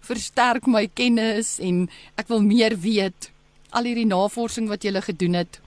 versterk 0.00 0.66
my 0.66 0.88
kennis 0.94 1.58
en 1.58 1.88
ek 2.14 2.28
wil 2.28 2.42
meer 2.42 2.78
weet 2.78 3.30
al 3.70 3.84
hierdie 3.84 4.06
navorsing 4.06 4.68
wat 4.68 4.82
jy 4.82 4.90
gele 4.90 5.02
gedoen 5.02 5.34
het. 5.34 5.60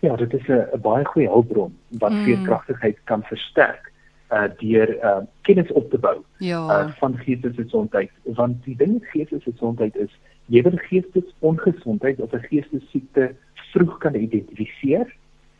Ja, 0.00 0.16
dit 0.16 0.32
is 0.32 0.46
'n 0.48 0.80
baie 0.80 1.04
goeie 1.04 1.28
hulpbron 1.28 1.74
wat 1.88 2.12
mm. 2.12 2.24
veerkragtigheid 2.24 2.98
kan 3.04 3.22
versterk 3.22 3.92
uh 4.34 4.48
deur 4.60 4.90
uh 4.98 5.22
kennis 5.46 5.72
op 5.72 5.90
te 5.90 5.98
bou 5.98 6.16
ja. 6.38 6.60
uh 6.60 6.92
van 7.00 7.16
geestesgesondheid. 7.18 8.10
Want 8.24 8.64
die 8.64 8.76
ding 8.76 8.92
met 8.98 9.10
geestesgesondheid 9.12 9.96
is 9.96 10.12
jy 10.52 10.62
wil 10.62 10.78
geestesongesondheid 10.88 12.20
of 12.20 12.32
'n 12.32 12.46
geestesiekte 12.50 13.34
vroeg 13.72 13.98
kan 13.98 14.14
identifiseer 14.14 15.08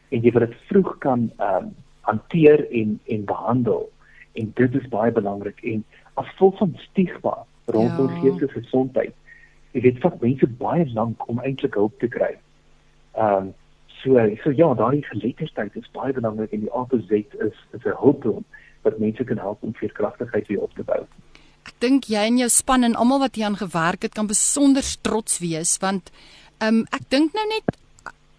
en 0.09 0.23
jy 0.23 0.31
wil 0.33 0.47
dit 0.47 0.57
vroeg 0.69 0.99
kan 0.99 1.31
um 1.41 1.75
hanteer 2.01 2.71
en 2.71 3.01
en 3.07 3.25
behandel. 3.25 3.91
En 4.33 4.51
dit 4.55 4.75
is 4.75 4.89
baie 4.89 5.13
belangrik. 5.13 5.61
En 5.63 5.85
as 6.15 6.29
gevolg 6.29 6.59
van 6.59 6.77
stigma 6.77 7.37
rondom 7.67 8.09
ja. 8.09 8.21
geestesgesondheid 8.21 9.15
jy 9.75 9.81
weet 9.81 10.01
vir 10.03 10.17
mense 10.21 10.47
baie 10.47 10.87
lank 10.95 11.29
om 11.29 11.41
eintlik 11.43 11.75
hulp 11.75 11.99
te 11.99 12.09
kry. 12.09 12.35
Um 13.19 13.55
So 14.05 14.21
so 14.43 14.51
ja, 14.51 14.75
daai 14.75 15.03
geletterdheid 15.03 15.77
is 15.81 15.91
baie 15.97 16.13
belangrik 16.13 16.53
en 16.53 16.61
die 16.61 16.73
opposite 16.77 17.39
is 17.47 17.57
is 17.73 17.85
'n 17.85 17.97
hulpbron 18.01 18.45
wat 18.85 18.99
mense 19.03 19.25
kan 19.25 19.41
help 19.41 19.63
om 19.63 19.75
veerkragtigheid 19.75 20.47
weer 20.49 20.65
op 20.65 20.75
te 20.75 20.87
bou. 20.87 21.03
Ek 21.65 21.75
dink 21.81 22.11
jy 22.13 22.27
en 22.29 22.39
jou 22.39 22.49
span 22.53 22.85
en 22.85 22.97
almal 23.01 23.25
wat 23.25 23.39
hier 23.39 23.49
aan 23.49 23.61
gewerk 23.61 24.05
het 24.05 24.15
kan 24.15 24.29
besonder 24.29 24.85
trots 25.03 25.41
wees 25.41 25.79
want 25.81 26.13
um, 26.61 26.85
ek 26.93 27.09
dink 27.09 27.33
nou 27.37 27.47
net 27.49 27.77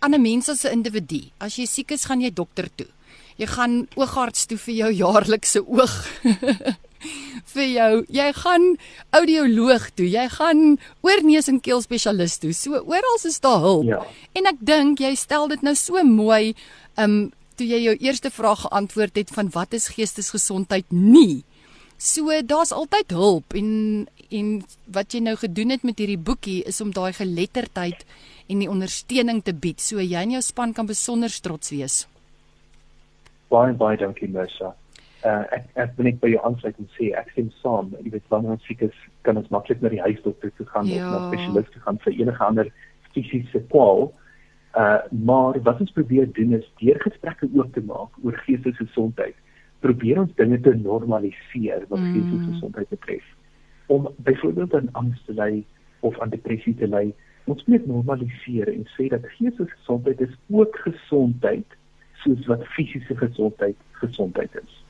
aan 0.05 0.13
'n 0.13 0.21
mens 0.21 0.49
as 0.49 0.65
'n 0.65 0.71
individu. 0.71 1.31
As 1.39 1.57
jy 1.57 1.65
siek 1.65 1.91
is, 1.91 2.05
gaan 2.05 2.21
jy 2.21 2.29
dokter 2.33 2.69
toe. 2.75 2.87
Jy 3.37 3.47
gaan 3.47 3.87
oogarts 3.95 4.45
toe 4.45 4.57
vir 4.57 4.75
jou 4.75 4.91
jaarlikse 5.03 5.65
oog. 5.67 5.95
vir 7.53 7.67
jou. 7.69 8.05
Jy 8.09 8.33
gaan 8.33 8.77
audioloog 9.09 9.89
toe, 9.95 10.07
jy 10.09 10.27
gaan 10.29 10.77
oorneus 11.05 11.49
en 11.51 11.61
keel 11.61 11.81
spesialist 11.81 12.41
toe. 12.41 12.53
So 12.53 12.81
oral 12.81 13.17
is 13.23 13.39
daar 13.39 13.59
hulp. 13.59 13.89
Ja. 13.89 14.03
En 14.33 14.45
ek 14.45 14.61
dink 14.65 14.99
jy 14.99 15.15
stel 15.15 15.47
dit 15.47 15.61
nou 15.61 15.75
so 15.75 16.03
mooi, 16.03 16.55
ehm 16.97 17.09
um, 17.09 17.31
toe 17.55 17.67
jy 17.67 17.81
jou 17.83 17.95
eerste 18.03 18.31
vraag 18.31 18.65
geantwoord 18.65 19.15
het 19.15 19.33
van 19.35 19.49
wat 19.53 19.73
is 19.73 19.89
geestesgesondheid 19.95 20.85
nie. 20.91 21.43
So 21.97 22.31
daar's 22.43 22.73
altyd 22.75 23.15
hulp 23.15 23.55
en 23.55 24.07
en 24.35 24.63
wat 24.91 25.13
jy 25.13 25.21
nou 25.21 25.35
gedoen 25.37 25.69
het 25.69 25.83
met 25.85 25.99
hierdie 26.01 26.19
boekie 26.19 26.63
is 26.67 26.81
om 26.81 26.91
daai 26.91 27.13
geletterdheid 27.13 28.01
en 28.49 28.63
die 28.63 28.69
ondersteuning 28.69 29.43
te 29.45 29.53
bied. 29.53 29.79
So 29.79 30.01
jy 30.01 30.21
en 30.21 30.33
jou 30.35 30.41
span 30.41 30.73
kan 30.73 30.89
besonder 30.89 31.29
trots 31.29 31.71
wees. 31.71 32.07
Baie 33.53 33.73
baie 33.77 33.97
dankie 34.01 34.27
Mersa 34.27 34.73
uh, 35.25 35.43
ek 35.55 35.63
ek 35.81 35.95
wil 35.97 36.09
net 36.09 36.19
by 36.21 36.31
jou 36.33 36.41
aansluit 36.47 36.81
en 36.81 36.89
sê 36.97 37.11
ek 37.17 37.31
sien 37.35 37.47
saam 37.61 37.93
jy 37.99 38.11
weet 38.13 38.27
wanneer 38.33 38.57
ons 38.57 38.67
siek 38.67 38.83
is 38.87 38.99
kan 39.27 39.39
ons 39.39 39.49
maklik 39.53 39.81
na 39.81 39.91
die 39.93 40.03
huisdokter 40.03 40.53
toe 40.57 40.67
gaan 40.73 40.89
ja. 40.89 41.05
of 41.05 41.11
na 41.11 41.17
'n 41.21 41.31
spesialis 41.31 41.71
toe 41.73 41.81
gaan 41.87 41.99
vir 42.05 42.13
enige 42.19 42.45
ander 42.49 42.71
fisiese 43.13 43.63
kwaal 43.71 44.09
Uh 44.11 44.24
maar 45.09 45.61
wat 45.61 45.79
ons 45.79 45.91
probeer 45.91 46.31
doen 46.33 46.53
is 46.53 46.71
deur 46.81 46.99
gesprekke 46.99 47.49
oop 47.53 47.73
te 47.73 47.81
maak 47.81 48.17
oor 48.23 48.37
geestelike 48.43 48.85
gesondheid, 48.85 49.35
probeer 49.79 50.19
ons 50.19 50.35
dinge 50.35 50.59
te 50.59 50.73
normaliseer 50.75 51.85
wat 51.87 51.99
mm. 51.99 52.13
geestelike 52.13 52.51
gesondheid 52.53 52.89
betref. 52.89 53.25
Om 53.85 54.09
byvoorbeeld 54.17 54.75
aan 54.75 54.89
angs 54.91 55.23
te 55.25 55.33
ly 55.33 55.63
of 55.99 56.19
aan 56.19 56.33
depressie 56.33 56.75
te 56.75 56.87
ly, 56.87 57.13
ons 57.45 57.65
moet 57.65 57.87
normaliseer 57.87 58.71
en 58.73 58.87
sê 58.97 59.07
dat 59.13 59.27
geestelike 59.37 59.77
gesondheid 59.77 60.21
is 60.27 60.35
ook 60.49 60.79
gesondheid 60.87 61.77
soos 62.23 62.45
wat 62.51 62.65
fisiese 62.75 63.15
gesondheid 63.15 63.77
gesondheid 64.01 64.59
is. 64.63 64.84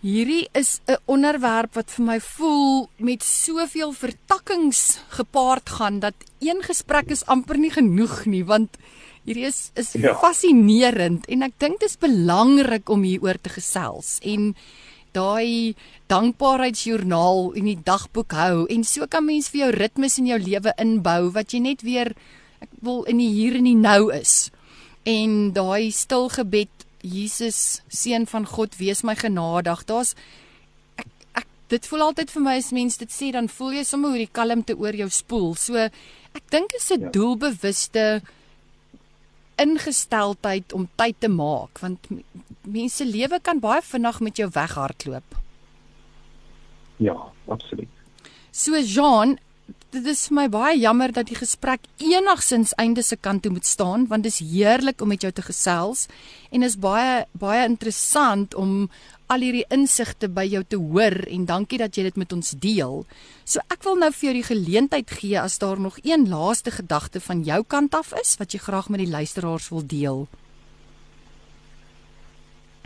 Hierdie 0.00 0.48
is 0.56 0.80
'n 0.88 0.96
onderwerp 1.04 1.74
wat 1.74 1.90
vir 1.90 2.04
my 2.04 2.20
voel 2.20 2.88
met 2.96 3.22
soveel 3.22 3.92
vertakkings 3.92 4.98
gepaard 5.08 5.68
gaan 5.68 6.00
dat 6.00 6.14
een 6.40 6.62
gesprek 6.62 7.10
is 7.10 7.26
amper 7.26 7.58
nie 7.58 7.70
genoeg 7.70 8.24
nie 8.24 8.44
want 8.44 8.78
hierdie 9.24 9.44
is 9.44 9.70
is 9.74 9.92
ja. 9.92 10.14
fascinerend 10.14 11.26
en 11.28 11.42
ek 11.42 11.52
dink 11.58 11.80
dit 11.80 11.88
is 11.90 12.00
belangrik 12.00 12.88
om 12.88 13.04
hieroor 13.04 13.36
te 13.42 13.52
gesels 13.52 14.16
en 14.24 14.54
daai 15.12 15.76
dankbaarheidsjoernaal 16.08 17.52
en 17.60 17.64
die 17.68 17.80
dagboek 17.84 18.32
hou 18.32 18.66
en 18.72 18.84
so 18.84 19.04
kan 19.06 19.26
mens 19.28 19.52
vir 19.52 19.66
jou 19.66 19.70
ritmes 19.76 20.16
in 20.18 20.32
jou 20.32 20.40
lewe 20.40 20.72
inbou 20.80 21.30
wat 21.36 21.52
jy 21.52 21.60
net 21.60 21.84
weer 21.84 22.14
ek 22.64 22.72
wil 22.80 23.04
in 23.04 23.20
die 23.20 23.28
hier 23.28 23.60
en 23.60 23.68
die 23.68 23.76
nou 23.76 24.08
is 24.16 24.48
en 25.04 25.52
daai 25.52 25.92
stil 25.92 26.30
gebed 26.32 26.79
Jesus 27.02 27.82
seun 27.88 28.26
van 28.26 28.46
God 28.46 28.76
wees 28.78 29.02
my 29.02 29.14
genadig. 29.14 29.84
Daar's 29.88 30.14
ek 31.00 31.06
ek 31.42 31.46
dit 31.68 31.86
voel 31.86 32.08
altyd 32.10 32.30
vir 32.30 32.42
my 32.42 32.56
as 32.58 32.72
mens 32.72 32.98
dit 33.00 33.10
sê 33.10 33.30
dan 33.32 33.48
voel 33.48 33.80
jy 33.80 33.84
sommer 33.84 34.10
hoe 34.10 34.24
die 34.24 34.34
kalmte 34.40 34.76
oor 34.76 34.96
jou 34.96 35.08
spoel. 35.08 35.54
So 35.54 35.76
ek 35.76 36.44
dink 36.50 36.74
is 36.76 36.90
'n 36.90 37.00
ja. 37.00 37.10
doelbewuste 37.10 38.22
ingesteldheid 39.60 40.72
om 40.72 40.88
tyd 40.96 41.20
te 41.20 41.28
maak 41.28 41.80
want 41.82 42.06
mense 42.64 43.04
lewe 43.04 43.40
kan 43.40 43.60
baie 43.60 43.82
vinnig 43.82 44.20
met 44.20 44.36
jou 44.36 44.48
weghardloop. 44.48 45.36
Ja, 46.96 47.16
absoluut. 47.48 47.88
So 48.52 48.76
Jean, 48.80 49.38
dit 49.90 50.06
is 50.06 50.28
vir 50.28 50.36
my 50.36 50.44
baie 50.50 50.74
jammer 50.78 51.10
dat 51.10 51.26
die 51.26 51.38
gesprek 51.38 51.86
enigsins 51.98 52.72
einde 52.78 53.02
se 53.02 53.16
kant 53.18 53.42
toe 53.42 53.50
moet 53.50 53.66
staan 53.66 54.06
want 54.10 54.22
dit 54.22 54.32
is 54.32 54.52
heerlik 54.52 55.02
om 55.02 55.10
met 55.10 55.24
jou 55.26 55.32
te 55.34 55.42
gesels 55.42 56.06
en 56.54 56.62
is 56.62 56.76
baie 56.78 57.24
baie 57.34 57.64
interessant 57.66 58.54
om 58.54 58.86
al 59.30 59.42
hierdie 59.42 59.66
insigte 59.74 60.30
by 60.30 60.44
jou 60.46 60.62
te 60.62 60.78
hoor 60.78 61.18
en 61.26 61.46
dankie 61.46 61.78
dat 61.82 61.96
jy 61.96 62.06
dit 62.08 62.16
met 62.18 62.32
ons 62.34 62.50
deel. 62.62 63.04
So 63.46 63.62
ek 63.70 63.84
wil 63.86 63.98
nou 63.98 64.10
vir 64.14 64.28
jou 64.28 64.34
die 64.34 64.46
geleentheid 64.46 65.10
gee 65.20 65.38
as 65.38 65.58
daar 65.62 65.78
nog 65.78 65.98
een 66.02 66.26
laaste 66.30 66.74
gedagte 66.74 67.22
van 67.22 67.44
jou 67.46 67.60
kant 67.62 67.94
af 67.94 68.14
is 68.18 68.36
wat 68.38 68.54
jy 68.54 68.62
graag 68.62 68.90
met 68.90 69.04
die 69.04 69.10
luisteraars 69.10 69.68
wil 69.70 69.86
deel. 69.86 70.26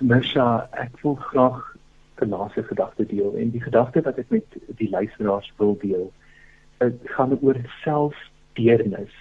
Mesha, 0.00 0.68
ek 0.72 1.00
wil 1.04 1.16
graag 1.30 1.62
'n 2.20 2.28
laaste 2.30 2.62
gedagte 2.62 3.04
deel 3.04 3.36
en 3.36 3.50
die 3.50 3.60
gedagte 3.60 4.00
wat 4.00 4.18
ek 4.18 4.30
met 4.30 4.44
die 4.76 4.88
luisteraars 4.88 5.52
wil 5.56 5.76
deel 5.80 6.12
dit 6.78 7.00
gaan 7.04 7.38
oor 7.40 7.60
selfdeernis. 7.82 9.14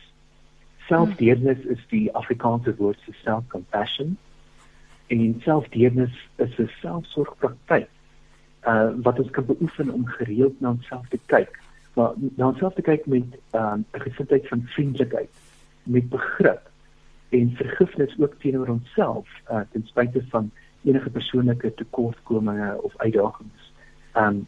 Selfdeernis 0.87 1.59
is 1.59 1.83
die 1.89 2.13
Afrikaanse 2.13 2.75
woord 2.75 2.99
vir 3.05 3.15
self-compassion. 3.23 4.17
En 5.07 5.41
selfdeernis 5.43 6.15
is 6.35 6.57
'n 6.57 6.69
selfsorgpraktyk 6.81 7.89
uh 8.67 8.89
wat 9.03 9.19
ons 9.19 9.29
kan 9.29 9.45
beoefen 9.45 9.89
om 9.89 10.05
gereeld 10.05 10.59
na 10.59 10.69
onsself 10.69 11.07
te 11.07 11.19
kyk, 11.25 11.59
maar 11.93 12.13
na 12.35 12.47
onsself 12.47 12.73
te 12.73 12.81
kyk 12.81 13.05
met 13.05 13.23
um, 13.51 13.59
'n 13.59 13.85
um, 13.93 14.01
gesindheid 14.01 14.47
van 14.47 14.61
vriendelikheid, 14.65 15.29
met 15.83 16.09
begrip 16.09 16.71
en 17.29 17.51
vergifnis 17.55 18.15
ook 18.19 18.35
teenoor 18.39 18.67
onsself 18.67 19.27
uh 19.51 19.59
ten 19.71 19.85
spyte 19.85 20.23
van 20.29 20.51
enige 20.83 21.09
persoonlike 21.09 21.73
tekortkominge 21.73 22.81
of 22.81 22.93
uitdagings. 22.97 23.71
Um 24.15 24.47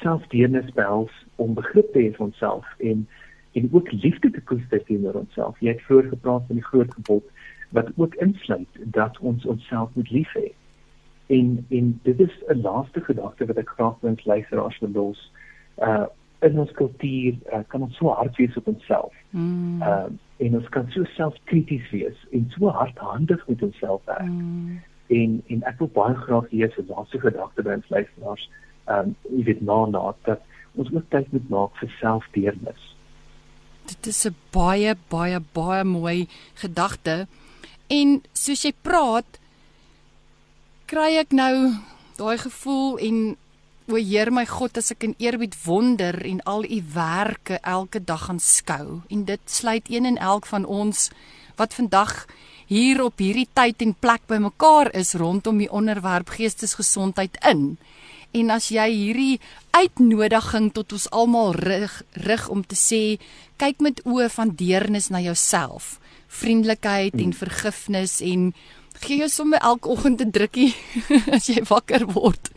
selfdeernis 0.00 0.72
behels 0.72 1.14
om 1.36 1.54
begrip 1.54 1.92
te 1.92 1.98
hê 1.98 2.12
vir 2.16 2.26
onsself 2.30 2.66
en 2.78 3.06
en 3.52 3.68
ook 3.72 3.92
liefde 3.92 4.30
te 4.30 4.40
koester 4.40 4.84
teenoor 4.84 5.14
onsself. 5.14 5.56
Jy 5.60 5.72
het 5.72 5.82
vroeër 5.86 6.08
gepraat 6.08 6.44
van 6.46 6.60
die 6.60 6.64
groot 6.64 6.92
gebod 6.94 7.24
wat 7.68 7.90
ook 7.96 8.14
insluit 8.14 8.68
dat 8.96 9.18
ons 9.18 9.44
onsself 9.44 9.90
moet 9.94 10.10
lief 10.10 10.32
hê. 10.36 10.52
En 11.26 11.64
en 11.68 12.00
dit 12.02 12.20
is 12.20 12.42
'n 12.48 12.60
laaste 12.60 13.00
gedagte 13.00 13.46
wat 13.46 13.56
ek 13.56 13.68
graag 13.68 13.96
met 14.00 14.24
luisteraars 14.24 14.78
wil 14.78 14.90
los. 14.92 15.32
Uh 15.78 16.06
in 16.40 16.58
ons 16.58 16.70
kultuur 16.72 17.34
uh, 17.52 17.58
kan 17.66 17.82
ons 17.82 17.96
so 17.96 18.08
hard 18.08 18.36
wees 18.36 18.56
op 18.56 18.66
onsself. 18.66 19.14
Mm. 19.30 19.82
Uh 19.82 20.04
en 20.36 20.54
ons 20.54 20.68
kan 20.68 20.90
so 20.90 21.04
selfkrities 21.04 21.90
wees 21.90 22.26
en 22.30 22.46
so 22.48 22.68
hardhandig 22.68 23.48
met 23.48 23.62
onsself 23.62 24.04
werk. 24.04 24.22
Mm. 24.22 24.80
En 25.06 25.42
en 25.46 25.62
ek 25.62 25.78
wil 25.78 25.90
baie 25.92 26.14
graag 26.14 26.48
hê 26.50 26.64
as 26.64 26.76
'n 26.78 26.86
laaste 26.88 27.20
gedagte 27.20 27.62
by 27.62 27.72
ons 27.72 27.88
luisteraars 27.88 28.50
ehm 28.88 29.08
um, 29.08 29.16
jy 29.30 29.44
weet 29.44 29.62
na 29.62 29.86
na 29.86 30.14
dat 30.24 30.40
ons 30.78 30.92
ook 30.94 31.10
tyd 31.10 31.32
moet 31.32 31.48
maak 31.50 31.76
vir 31.80 31.90
selfdeernis. 32.00 32.82
Dit 33.88 34.06
is 34.06 34.26
'n 34.26 34.36
baie 34.52 34.96
baie 35.08 35.40
baie 35.52 35.84
mooi 35.84 36.28
gedagte. 36.54 37.26
En 37.88 38.22
soos 38.32 38.62
jy 38.62 38.72
praat, 38.82 39.38
kry 40.86 41.16
ek 41.16 41.32
nou 41.32 41.74
daai 42.16 42.38
gevoel 42.38 42.98
en 42.98 43.36
o 43.88 43.96
Heer 43.96 44.30
my 44.30 44.44
God 44.44 44.76
as 44.76 44.90
ek 44.92 45.04
in 45.06 45.14
eerbied 45.18 45.56
wonder 45.64 46.18
en 46.24 46.42
al 46.44 46.64
u 46.64 46.82
werke 46.92 47.56
elke 47.62 48.00
dag 48.04 48.28
aanskou 48.28 49.00
en 49.08 49.24
dit 49.24 49.40
sluit 49.48 49.88
een 49.88 50.04
en 50.04 50.18
elk 50.18 50.46
van 50.46 50.64
ons 50.64 51.08
wat 51.56 51.74
vandag 51.74 52.26
hier 52.68 53.00
op 53.00 53.16
hierdie 53.18 53.48
tyd 53.56 53.80
en 53.80 53.94
plek 53.96 54.26
bymekaar 54.28 54.92
is 54.92 55.14
rondom 55.16 55.56
die 55.58 55.70
onderwerp 55.72 56.28
geestesgesondheid 56.36 57.40
in. 57.48 57.78
En 58.32 58.50
as 58.50 58.68
jy 58.68 58.88
hierdie 58.92 59.40
uitnodiging 59.72 60.72
tot 60.76 60.92
ons 60.92 61.10
almal 61.10 61.54
rig 61.56 62.02
rig 62.12 62.48
om 62.48 62.64
te 62.66 62.76
sê 62.76 63.18
kyk 63.56 63.80
met 63.80 64.02
oë 64.04 64.28
van 64.34 64.52
deernis 64.54 65.08
na 65.10 65.20
jouself, 65.20 65.98
vriendelikheid 66.28 67.14
en 67.16 67.32
hmm. 67.32 67.38
vergifnis 67.40 68.20
en 68.20 68.52
gee 69.00 69.22
jou 69.22 69.28
sommer 69.30 69.62
elke 69.62 69.88
oggend 69.88 70.20
'n 70.20 70.30
drukkie 70.30 70.74
as 71.36 71.48
jy 71.48 71.62
wakker 71.68 72.06
word. 72.12 72.50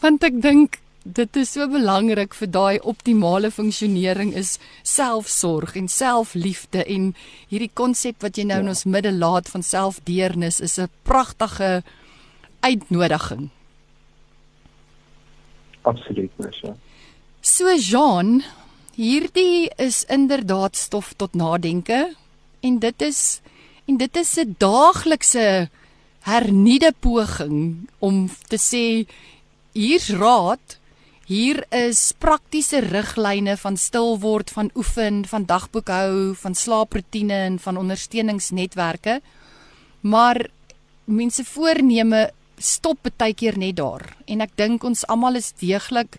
Want 0.00 0.24
ek 0.24 0.40
dink 0.42 0.80
dit 1.04 1.36
is 1.36 1.52
so 1.52 1.68
belangrik 1.68 2.34
vir 2.34 2.48
daai 2.48 2.78
optimale 2.80 3.50
funksionering 3.52 4.32
is 4.34 4.58
selfsorg 4.82 5.76
en 5.76 5.88
selfliefde 5.88 6.84
en 6.88 7.10
hierdie 7.50 7.70
konsep 7.74 8.24
wat 8.24 8.38
jy 8.40 8.46
nou 8.48 8.56
ja. 8.56 8.64
in 8.64 8.72
ons 8.72 8.86
midde 8.88 9.12
laat 9.12 9.50
van 9.52 9.62
selfdeernis 9.62 10.60
is 10.60 10.78
'n 10.78 10.88
pragtige 11.04 11.82
uitnodiging. 12.60 13.50
Absoluut, 15.84 16.32
Marcia. 16.40 16.74
So 17.44 17.72
Jean, 17.76 18.42
hierdie 18.96 19.70
is 19.76 20.04
inderdaad 20.08 20.76
stof 20.76 21.12
tot 21.20 21.34
nadenke 21.36 22.14
en 22.64 22.78
dit 22.80 23.02
is 23.02 23.40
en 23.84 23.98
dit 24.00 24.16
is 24.16 24.36
'n 24.40 24.54
daaglikse 24.58 25.68
hernieude 26.24 26.92
poging 27.00 27.88
om 27.98 28.30
te 28.48 28.56
sê 28.56 29.06
hier's 29.72 30.08
raad 30.08 30.80
Hier 31.24 31.62
is 31.72 32.12
praktiese 32.20 32.82
riglyne 32.84 33.54
van 33.56 33.78
stil 33.80 34.18
word, 34.20 34.50
van 34.52 34.68
oefen, 34.76 35.22
van 35.24 35.46
dagboek 35.48 35.88
hou, 35.88 36.34
van 36.36 36.54
slaaproetine 36.54 37.38
en 37.46 37.56
van 37.58 37.78
ondersteuningsnetwerke. 37.80 39.22
Maar 40.00 40.42
mense 41.04 41.44
voorneme 41.44 42.30
stop 42.58 43.10
baie 43.18 43.34
keer 43.34 43.58
net 43.58 43.76
daar 43.76 44.06
en 44.26 44.40
ek 44.44 44.56
dink 44.56 44.84
ons 44.84 45.06
almal 45.08 45.36
is 45.40 45.52
deeglik 45.60 46.18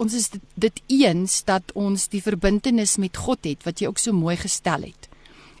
ons 0.00 0.14
is 0.16 0.30
dit, 0.32 0.42
dit 0.54 0.82
eens 1.02 1.40
dat 1.44 1.72
ons 1.76 2.08
die 2.12 2.22
verbintenis 2.24 2.96
met 2.98 3.16
God 3.20 3.44
het 3.44 3.66
wat 3.68 3.80
jy 3.80 3.90
ook 3.90 4.00
so 4.00 4.16
mooi 4.16 4.36
gestel 4.40 4.86
het. 4.88 5.08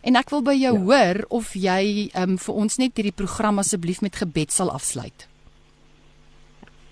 En 0.00 0.16
ek 0.16 0.32
wil 0.32 0.44
by 0.46 0.54
jou 0.56 0.72
ja. 0.78 0.84
hoor 0.86 1.20
of 1.40 1.52
jy 1.52 2.08
um, 2.16 2.38
vir 2.40 2.60
ons 2.62 2.78
net 2.80 2.96
hierdie 2.96 3.16
program 3.16 3.60
asseblief 3.60 4.00
met 4.00 4.16
gebed 4.16 4.54
sal 4.54 4.72
afsluit. 4.72 5.26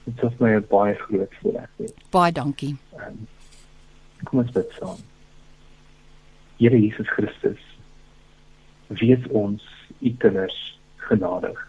Dit 0.05 0.25
is 0.25 0.37
my 0.40 0.59
baie 0.68 0.97
groot 1.07 1.40
voorreg. 1.40 1.94
Baie 2.12 2.35
dankie. 2.37 2.75
Um, 3.01 3.25
kom 4.29 4.42
ons 4.44 4.53
bid 4.53 4.77
saam. 4.77 5.01
Here 6.61 6.77
Jesus 6.77 7.09
Christus, 7.14 7.61
wees 9.01 9.25
ons 9.31 9.64
u 10.05 10.12
kinders 10.21 10.57
genadig 11.09 11.67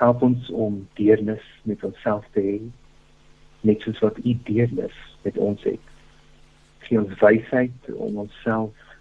help 0.00 0.22
ons 0.22 0.50
om 0.50 0.80
deernis 1.00 1.44
met 1.62 1.84
onsself 1.84 2.24
te 2.36 2.44
hê 2.48 2.58
net 3.66 3.82
soos 3.84 4.00
wat 4.04 4.20
u 4.24 4.36
deernis 4.48 4.96
met 5.24 5.38
ons 5.48 5.62
het 5.68 5.92
gee 6.86 7.00
ons 7.00 7.18
wysheid 7.22 7.90
om 7.94 8.22
onsself 8.26 8.94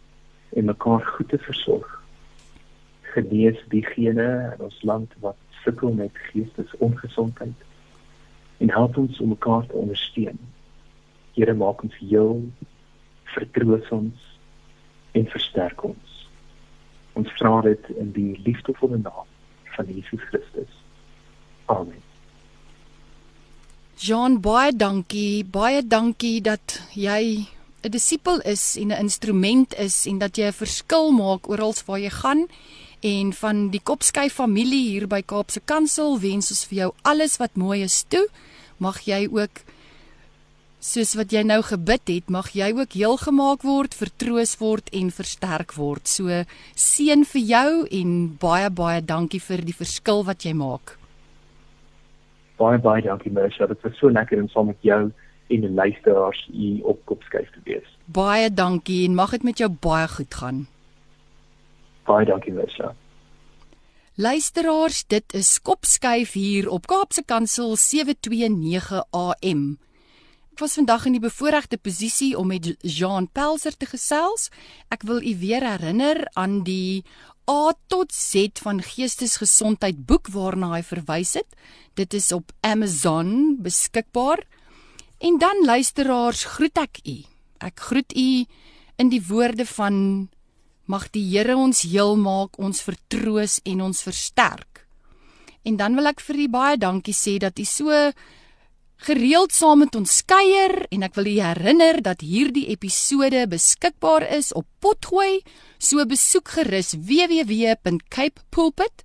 en 0.55 0.71
mekaar 0.71 1.05
goed 1.15 1.29
te 1.33 1.41
versorg 1.47 1.91
genees 3.15 3.61
diegene 3.71 4.29
in 4.55 4.67
ons 4.69 4.81
land 4.91 5.15
wat 5.25 5.39
sukkel 5.63 5.93
met 6.01 6.23
geestesongesondheid 6.31 7.69
en 8.63 8.75
help 8.79 8.97
ons 8.97 9.19
om 9.19 9.33
mekaar 9.35 9.65
te 9.67 9.79
ondersteun 9.83 10.39
Here 11.35 11.51
maak 11.53 11.81
ons 11.83 11.95
heel 11.99 12.45
vertroos 13.33 13.89
ons 13.91 14.27
en 15.19 15.25
versterk 15.33 15.81
ons. 15.83 16.13
Ons 17.19 17.31
vra 17.35 17.57
dit 17.65 17.89
in 17.99 18.13
die 18.15 18.37
liefdevolle 18.45 19.01
naam 19.01 19.27
van 19.75 19.89
Jesus 19.91 20.23
Christus. 20.29 20.77
Amen. 21.65 22.01
Jean, 23.95 24.41
baie 24.41 24.73
dankie. 24.75 25.45
Baie 25.45 25.81
dankie 25.87 26.41
dat 26.41 26.81
jy 26.93 27.47
'n 27.85 27.91
disipel 27.91 28.41
is 28.41 28.75
en 28.75 28.91
'n 28.91 28.99
instrument 28.99 29.73
is 29.77 30.05
en 30.05 30.17
dat 30.17 30.37
jy 30.37 30.47
'n 30.47 30.61
verskil 30.63 31.11
maak 31.11 31.47
oral 31.49 31.73
waar 31.85 31.99
jy 31.99 32.09
gaan. 32.09 32.47
En 32.99 33.33
van 33.33 33.69
die 33.69 33.79
Kopskyf 33.83 34.33
familie 34.33 34.89
hier 34.89 35.07
by 35.07 35.21
Kaapse 35.21 35.61
Kansel 35.65 36.19
wens 36.19 36.49
ons 36.49 36.65
vir 36.65 36.77
jou 36.77 36.91
alles 37.01 37.37
wat 37.37 37.55
mooi 37.55 37.83
is 37.83 38.03
toe. 38.07 38.27
Mag 38.77 38.99
jy 39.05 39.27
ook 39.31 39.63
soos 40.79 41.13
wat 41.13 41.31
jy 41.31 41.43
nou 41.43 41.61
gebid 41.61 42.01
het, 42.07 42.29
mag 42.29 42.49
jy 42.53 42.73
ook 42.73 42.93
heel 42.93 43.17
gemaak 43.17 43.61
word, 43.61 43.95
vertroos 43.95 44.57
word 44.57 44.89
en 44.93 45.11
versterk 45.11 45.73
word. 45.73 46.07
So 46.07 46.43
seën 46.75 47.25
vir 47.25 47.41
jou 47.41 47.87
en 47.91 48.37
baie 48.37 48.69
baie 48.69 49.01
dankie 49.01 49.41
vir 49.41 49.61
die 49.65 49.73
verskil 49.73 50.23
wat 50.23 50.43
jy 50.43 50.53
maak. 50.53 50.97
Baie 52.57 52.79
baie 52.79 53.01
dankie 53.03 53.31
Mersha, 53.31 53.67
dit 53.67 53.81
was 53.83 53.97
so 53.99 54.09
lekker 54.09 54.39
om 54.41 54.49
saam 54.49 54.69
met 54.71 54.81
jou 54.81 55.01
en 55.47 55.61
die 55.61 55.69
luisteraars 55.69 56.47
hier 56.51 56.85
op 56.85 57.01
Kopskyf 57.05 57.49
te 57.53 57.63
wees. 57.63 57.87
Baie 58.05 58.49
dankie 58.53 59.03
en 59.07 59.15
mag 59.15 59.35
dit 59.35 59.43
met 59.43 59.59
jou 59.61 59.69
baie 59.69 60.07
goed 60.07 60.33
gaan. 60.33 60.67
Baie 62.07 62.25
dankie 62.25 62.53
Mersha. 62.53 62.93
Luisteraars, 64.15 65.03
dit 65.11 65.33
is 65.33 65.57
Kopskyf 65.61 66.37
hier 66.39 66.69
op 66.71 66.87
Kaapse 66.87 67.23
Kansel 67.27 67.75
729 67.75 69.03
AM. 69.11 69.65
Ek 70.55 70.61
was 70.63 70.77
vandag 70.79 71.03
in 71.09 71.17
die 71.17 71.19
bevoordeelde 71.19 71.75
posisie 71.83 72.29
om 72.39 72.47
met 72.47 72.69
Jean 72.79 73.27
Pelser 73.27 73.75
te 73.75 73.89
gesels. 73.91 74.47
Ek 74.87 75.03
wil 75.03 75.19
u 75.19 75.33
weer 75.41 75.65
herinner 75.67 76.21
aan 76.39 76.61
die 76.63 77.03
A 77.49 77.73
tot 77.87 78.13
Z 78.13 78.57
van 78.65 78.81
geestesgesondheid 78.81 80.05
boek 80.09 80.31
waarna 80.33 80.71
hy 80.73 80.81
verwys 80.85 81.35
het. 81.37 81.49
Dit 81.93 82.13
is 82.17 82.31
op 82.33 82.51
Amazon 82.65 83.57
beskikbaar. 83.61 84.41
En 85.21 85.37
dan 85.37 85.65
luisteraars, 85.65 86.43
groet 86.57 86.77
ek 86.81 86.99
u. 87.05 87.17
Ek 87.61 87.79
groet 87.79 88.15
u 88.17 88.45
in 88.97 89.11
die 89.13 89.21
woorde 89.27 89.65
van 89.65 90.29
mag 90.85 91.09
die 91.13 91.23
Here 91.29 91.55
ons 91.57 91.83
heel 91.85 92.15
maak, 92.17 92.57
ons 92.57 92.81
vertroos 92.81 93.59
en 93.65 93.81
ons 93.81 94.01
versterk. 94.05 94.85
En 95.65 95.77
dan 95.77 95.95
wil 95.97 96.09
ek 96.09 96.21
vir 96.21 96.41
u 96.45 96.49
baie 96.49 96.77
dankie 96.77 97.15
sê 97.15 97.37
dat 97.41 97.57
u 97.59 97.65
so 97.65 97.93
gereeld 98.97 99.53
saam 99.53 99.79
met 99.83 99.95
ons 99.95 100.25
kuier 100.25 100.85
en 100.89 101.03
ek 101.07 101.15
wil 101.17 101.27
u 101.29 101.41
herinner 101.41 102.01
dat 102.01 102.21
hierdie 102.21 102.67
episode 102.73 103.47
beskikbaar 103.51 104.23
is 104.37 104.53
op 104.53 104.65
Potgooi. 104.79 105.41
So 105.77 106.05
besoek 106.05 106.47
gerus 106.57 106.93
www.capepulpit, 106.95 109.03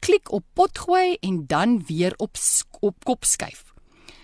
klik 0.00 0.32
op 0.32 0.44
Potgooi 0.54 1.16
en 1.20 1.46
dan 1.46 1.84
weer 1.88 2.14
op 2.16 2.36
op 2.80 3.04
kopskuif. 3.04 3.64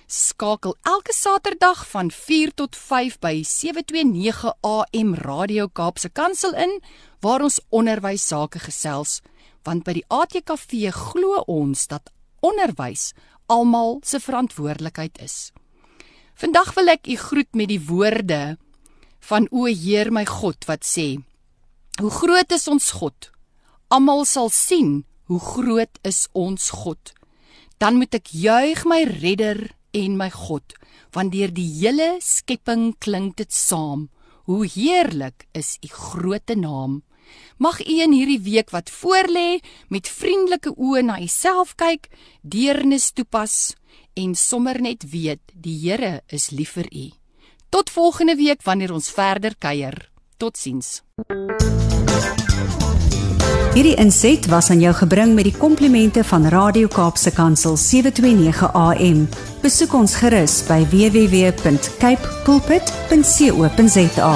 Skakel 0.08 0.76
elke 0.82 1.12
Saterdag 1.12 1.88
van 1.88 2.10
4 2.10 2.54
tot 2.54 2.76
5 2.76 3.18
by 3.20 3.42
729 3.44 4.54
AM 4.60 5.14
Radio 5.14 5.68
Kaapse 5.68 6.08
Kansel 6.08 6.54
in 6.54 6.80
waar 7.20 7.42
ons 7.44 7.60
onderwys 7.68 8.26
sake 8.26 8.58
gesels 8.58 9.20
want 9.68 9.84
by 9.84 9.98
die 9.98 10.06
ATKV 10.08 10.88
glo 10.94 11.42
ons 11.44 11.88
dat 11.90 12.08
onderwys 12.40 13.12
almal 13.48 13.98
se 14.04 14.20
verantwoordelikheid 14.20 15.18
is. 15.24 15.50
Vandag 16.38 16.74
wil 16.76 16.92
ek 16.94 17.08
u 17.10 17.16
groet 17.18 17.50
met 17.58 17.72
die 17.72 17.80
woorde 17.82 18.58
van 19.28 19.48
o 19.50 19.66
Heer 19.66 20.12
my 20.14 20.24
God 20.28 20.68
wat 20.68 20.86
sê: 20.86 21.18
Hoe 21.98 22.12
groot 22.14 22.52
is 22.54 22.68
ons 22.70 22.92
God? 23.00 23.32
Almal 23.90 24.22
sal 24.28 24.52
sien 24.52 25.02
hoe 25.28 25.40
groot 25.40 25.98
is 26.06 26.26
ons 26.32 26.70
God. 26.70 27.12
Dan 27.78 27.98
moet 27.98 28.14
ek 28.16 28.30
juig 28.32 28.84
my 28.88 29.02
redder 29.08 29.58
en 29.96 30.16
my 30.20 30.28
God, 30.32 30.74
want 31.12 31.32
deur 31.32 31.52
die 31.52 31.68
hele 31.80 32.16
skepping 32.24 32.92
klink 33.02 33.36
dit 33.40 33.52
saam. 33.52 34.08
Hoe 34.48 34.64
heerlik 34.64 35.48
is 35.52 35.76
u 35.84 35.90
groote 35.92 36.56
naam. 36.56 37.02
Mag 37.58 37.80
u 37.86 38.00
in 38.02 38.12
hierdie 38.12 38.40
week 38.40 38.70
wat 38.70 38.90
voorlê 38.90 39.58
met 39.88 40.08
vriendelike 40.08 40.74
oë 40.76 41.02
na 41.02 41.20
uself 41.20 41.74
kyk, 41.74 42.08
deernis 42.42 43.10
toepas 43.12 43.74
en 44.14 44.34
sommer 44.34 44.80
net 44.82 45.04
weet 45.10 45.42
die 45.54 45.78
Here 45.82 46.22
is 46.28 46.50
lief 46.50 46.76
vir 46.78 46.88
u. 46.92 47.06
Tot 47.68 47.90
volgende 47.90 48.36
week 48.36 48.62
wanneer 48.64 48.92
ons 48.92 49.10
verder 49.10 49.54
kuier. 49.58 50.10
Totsiens. 50.38 51.02
Hierdie 53.74 53.94
inset 54.00 54.46
was 54.50 54.70
aan 54.70 54.80
jou 54.82 54.94
gebring 54.96 55.34
met 55.36 55.44
die 55.46 55.54
komplimente 55.54 56.24
van 56.26 56.48
Radio 56.50 56.88
Kaapse 56.90 57.30
Kansel 57.30 57.76
729 57.78 58.72
AM. 58.74 59.28
Besoek 59.62 59.94
ons 59.94 60.16
gerus 60.18 60.62
by 60.66 60.80
www.cape 60.90 62.34
pulpit.co.za. 62.48 64.32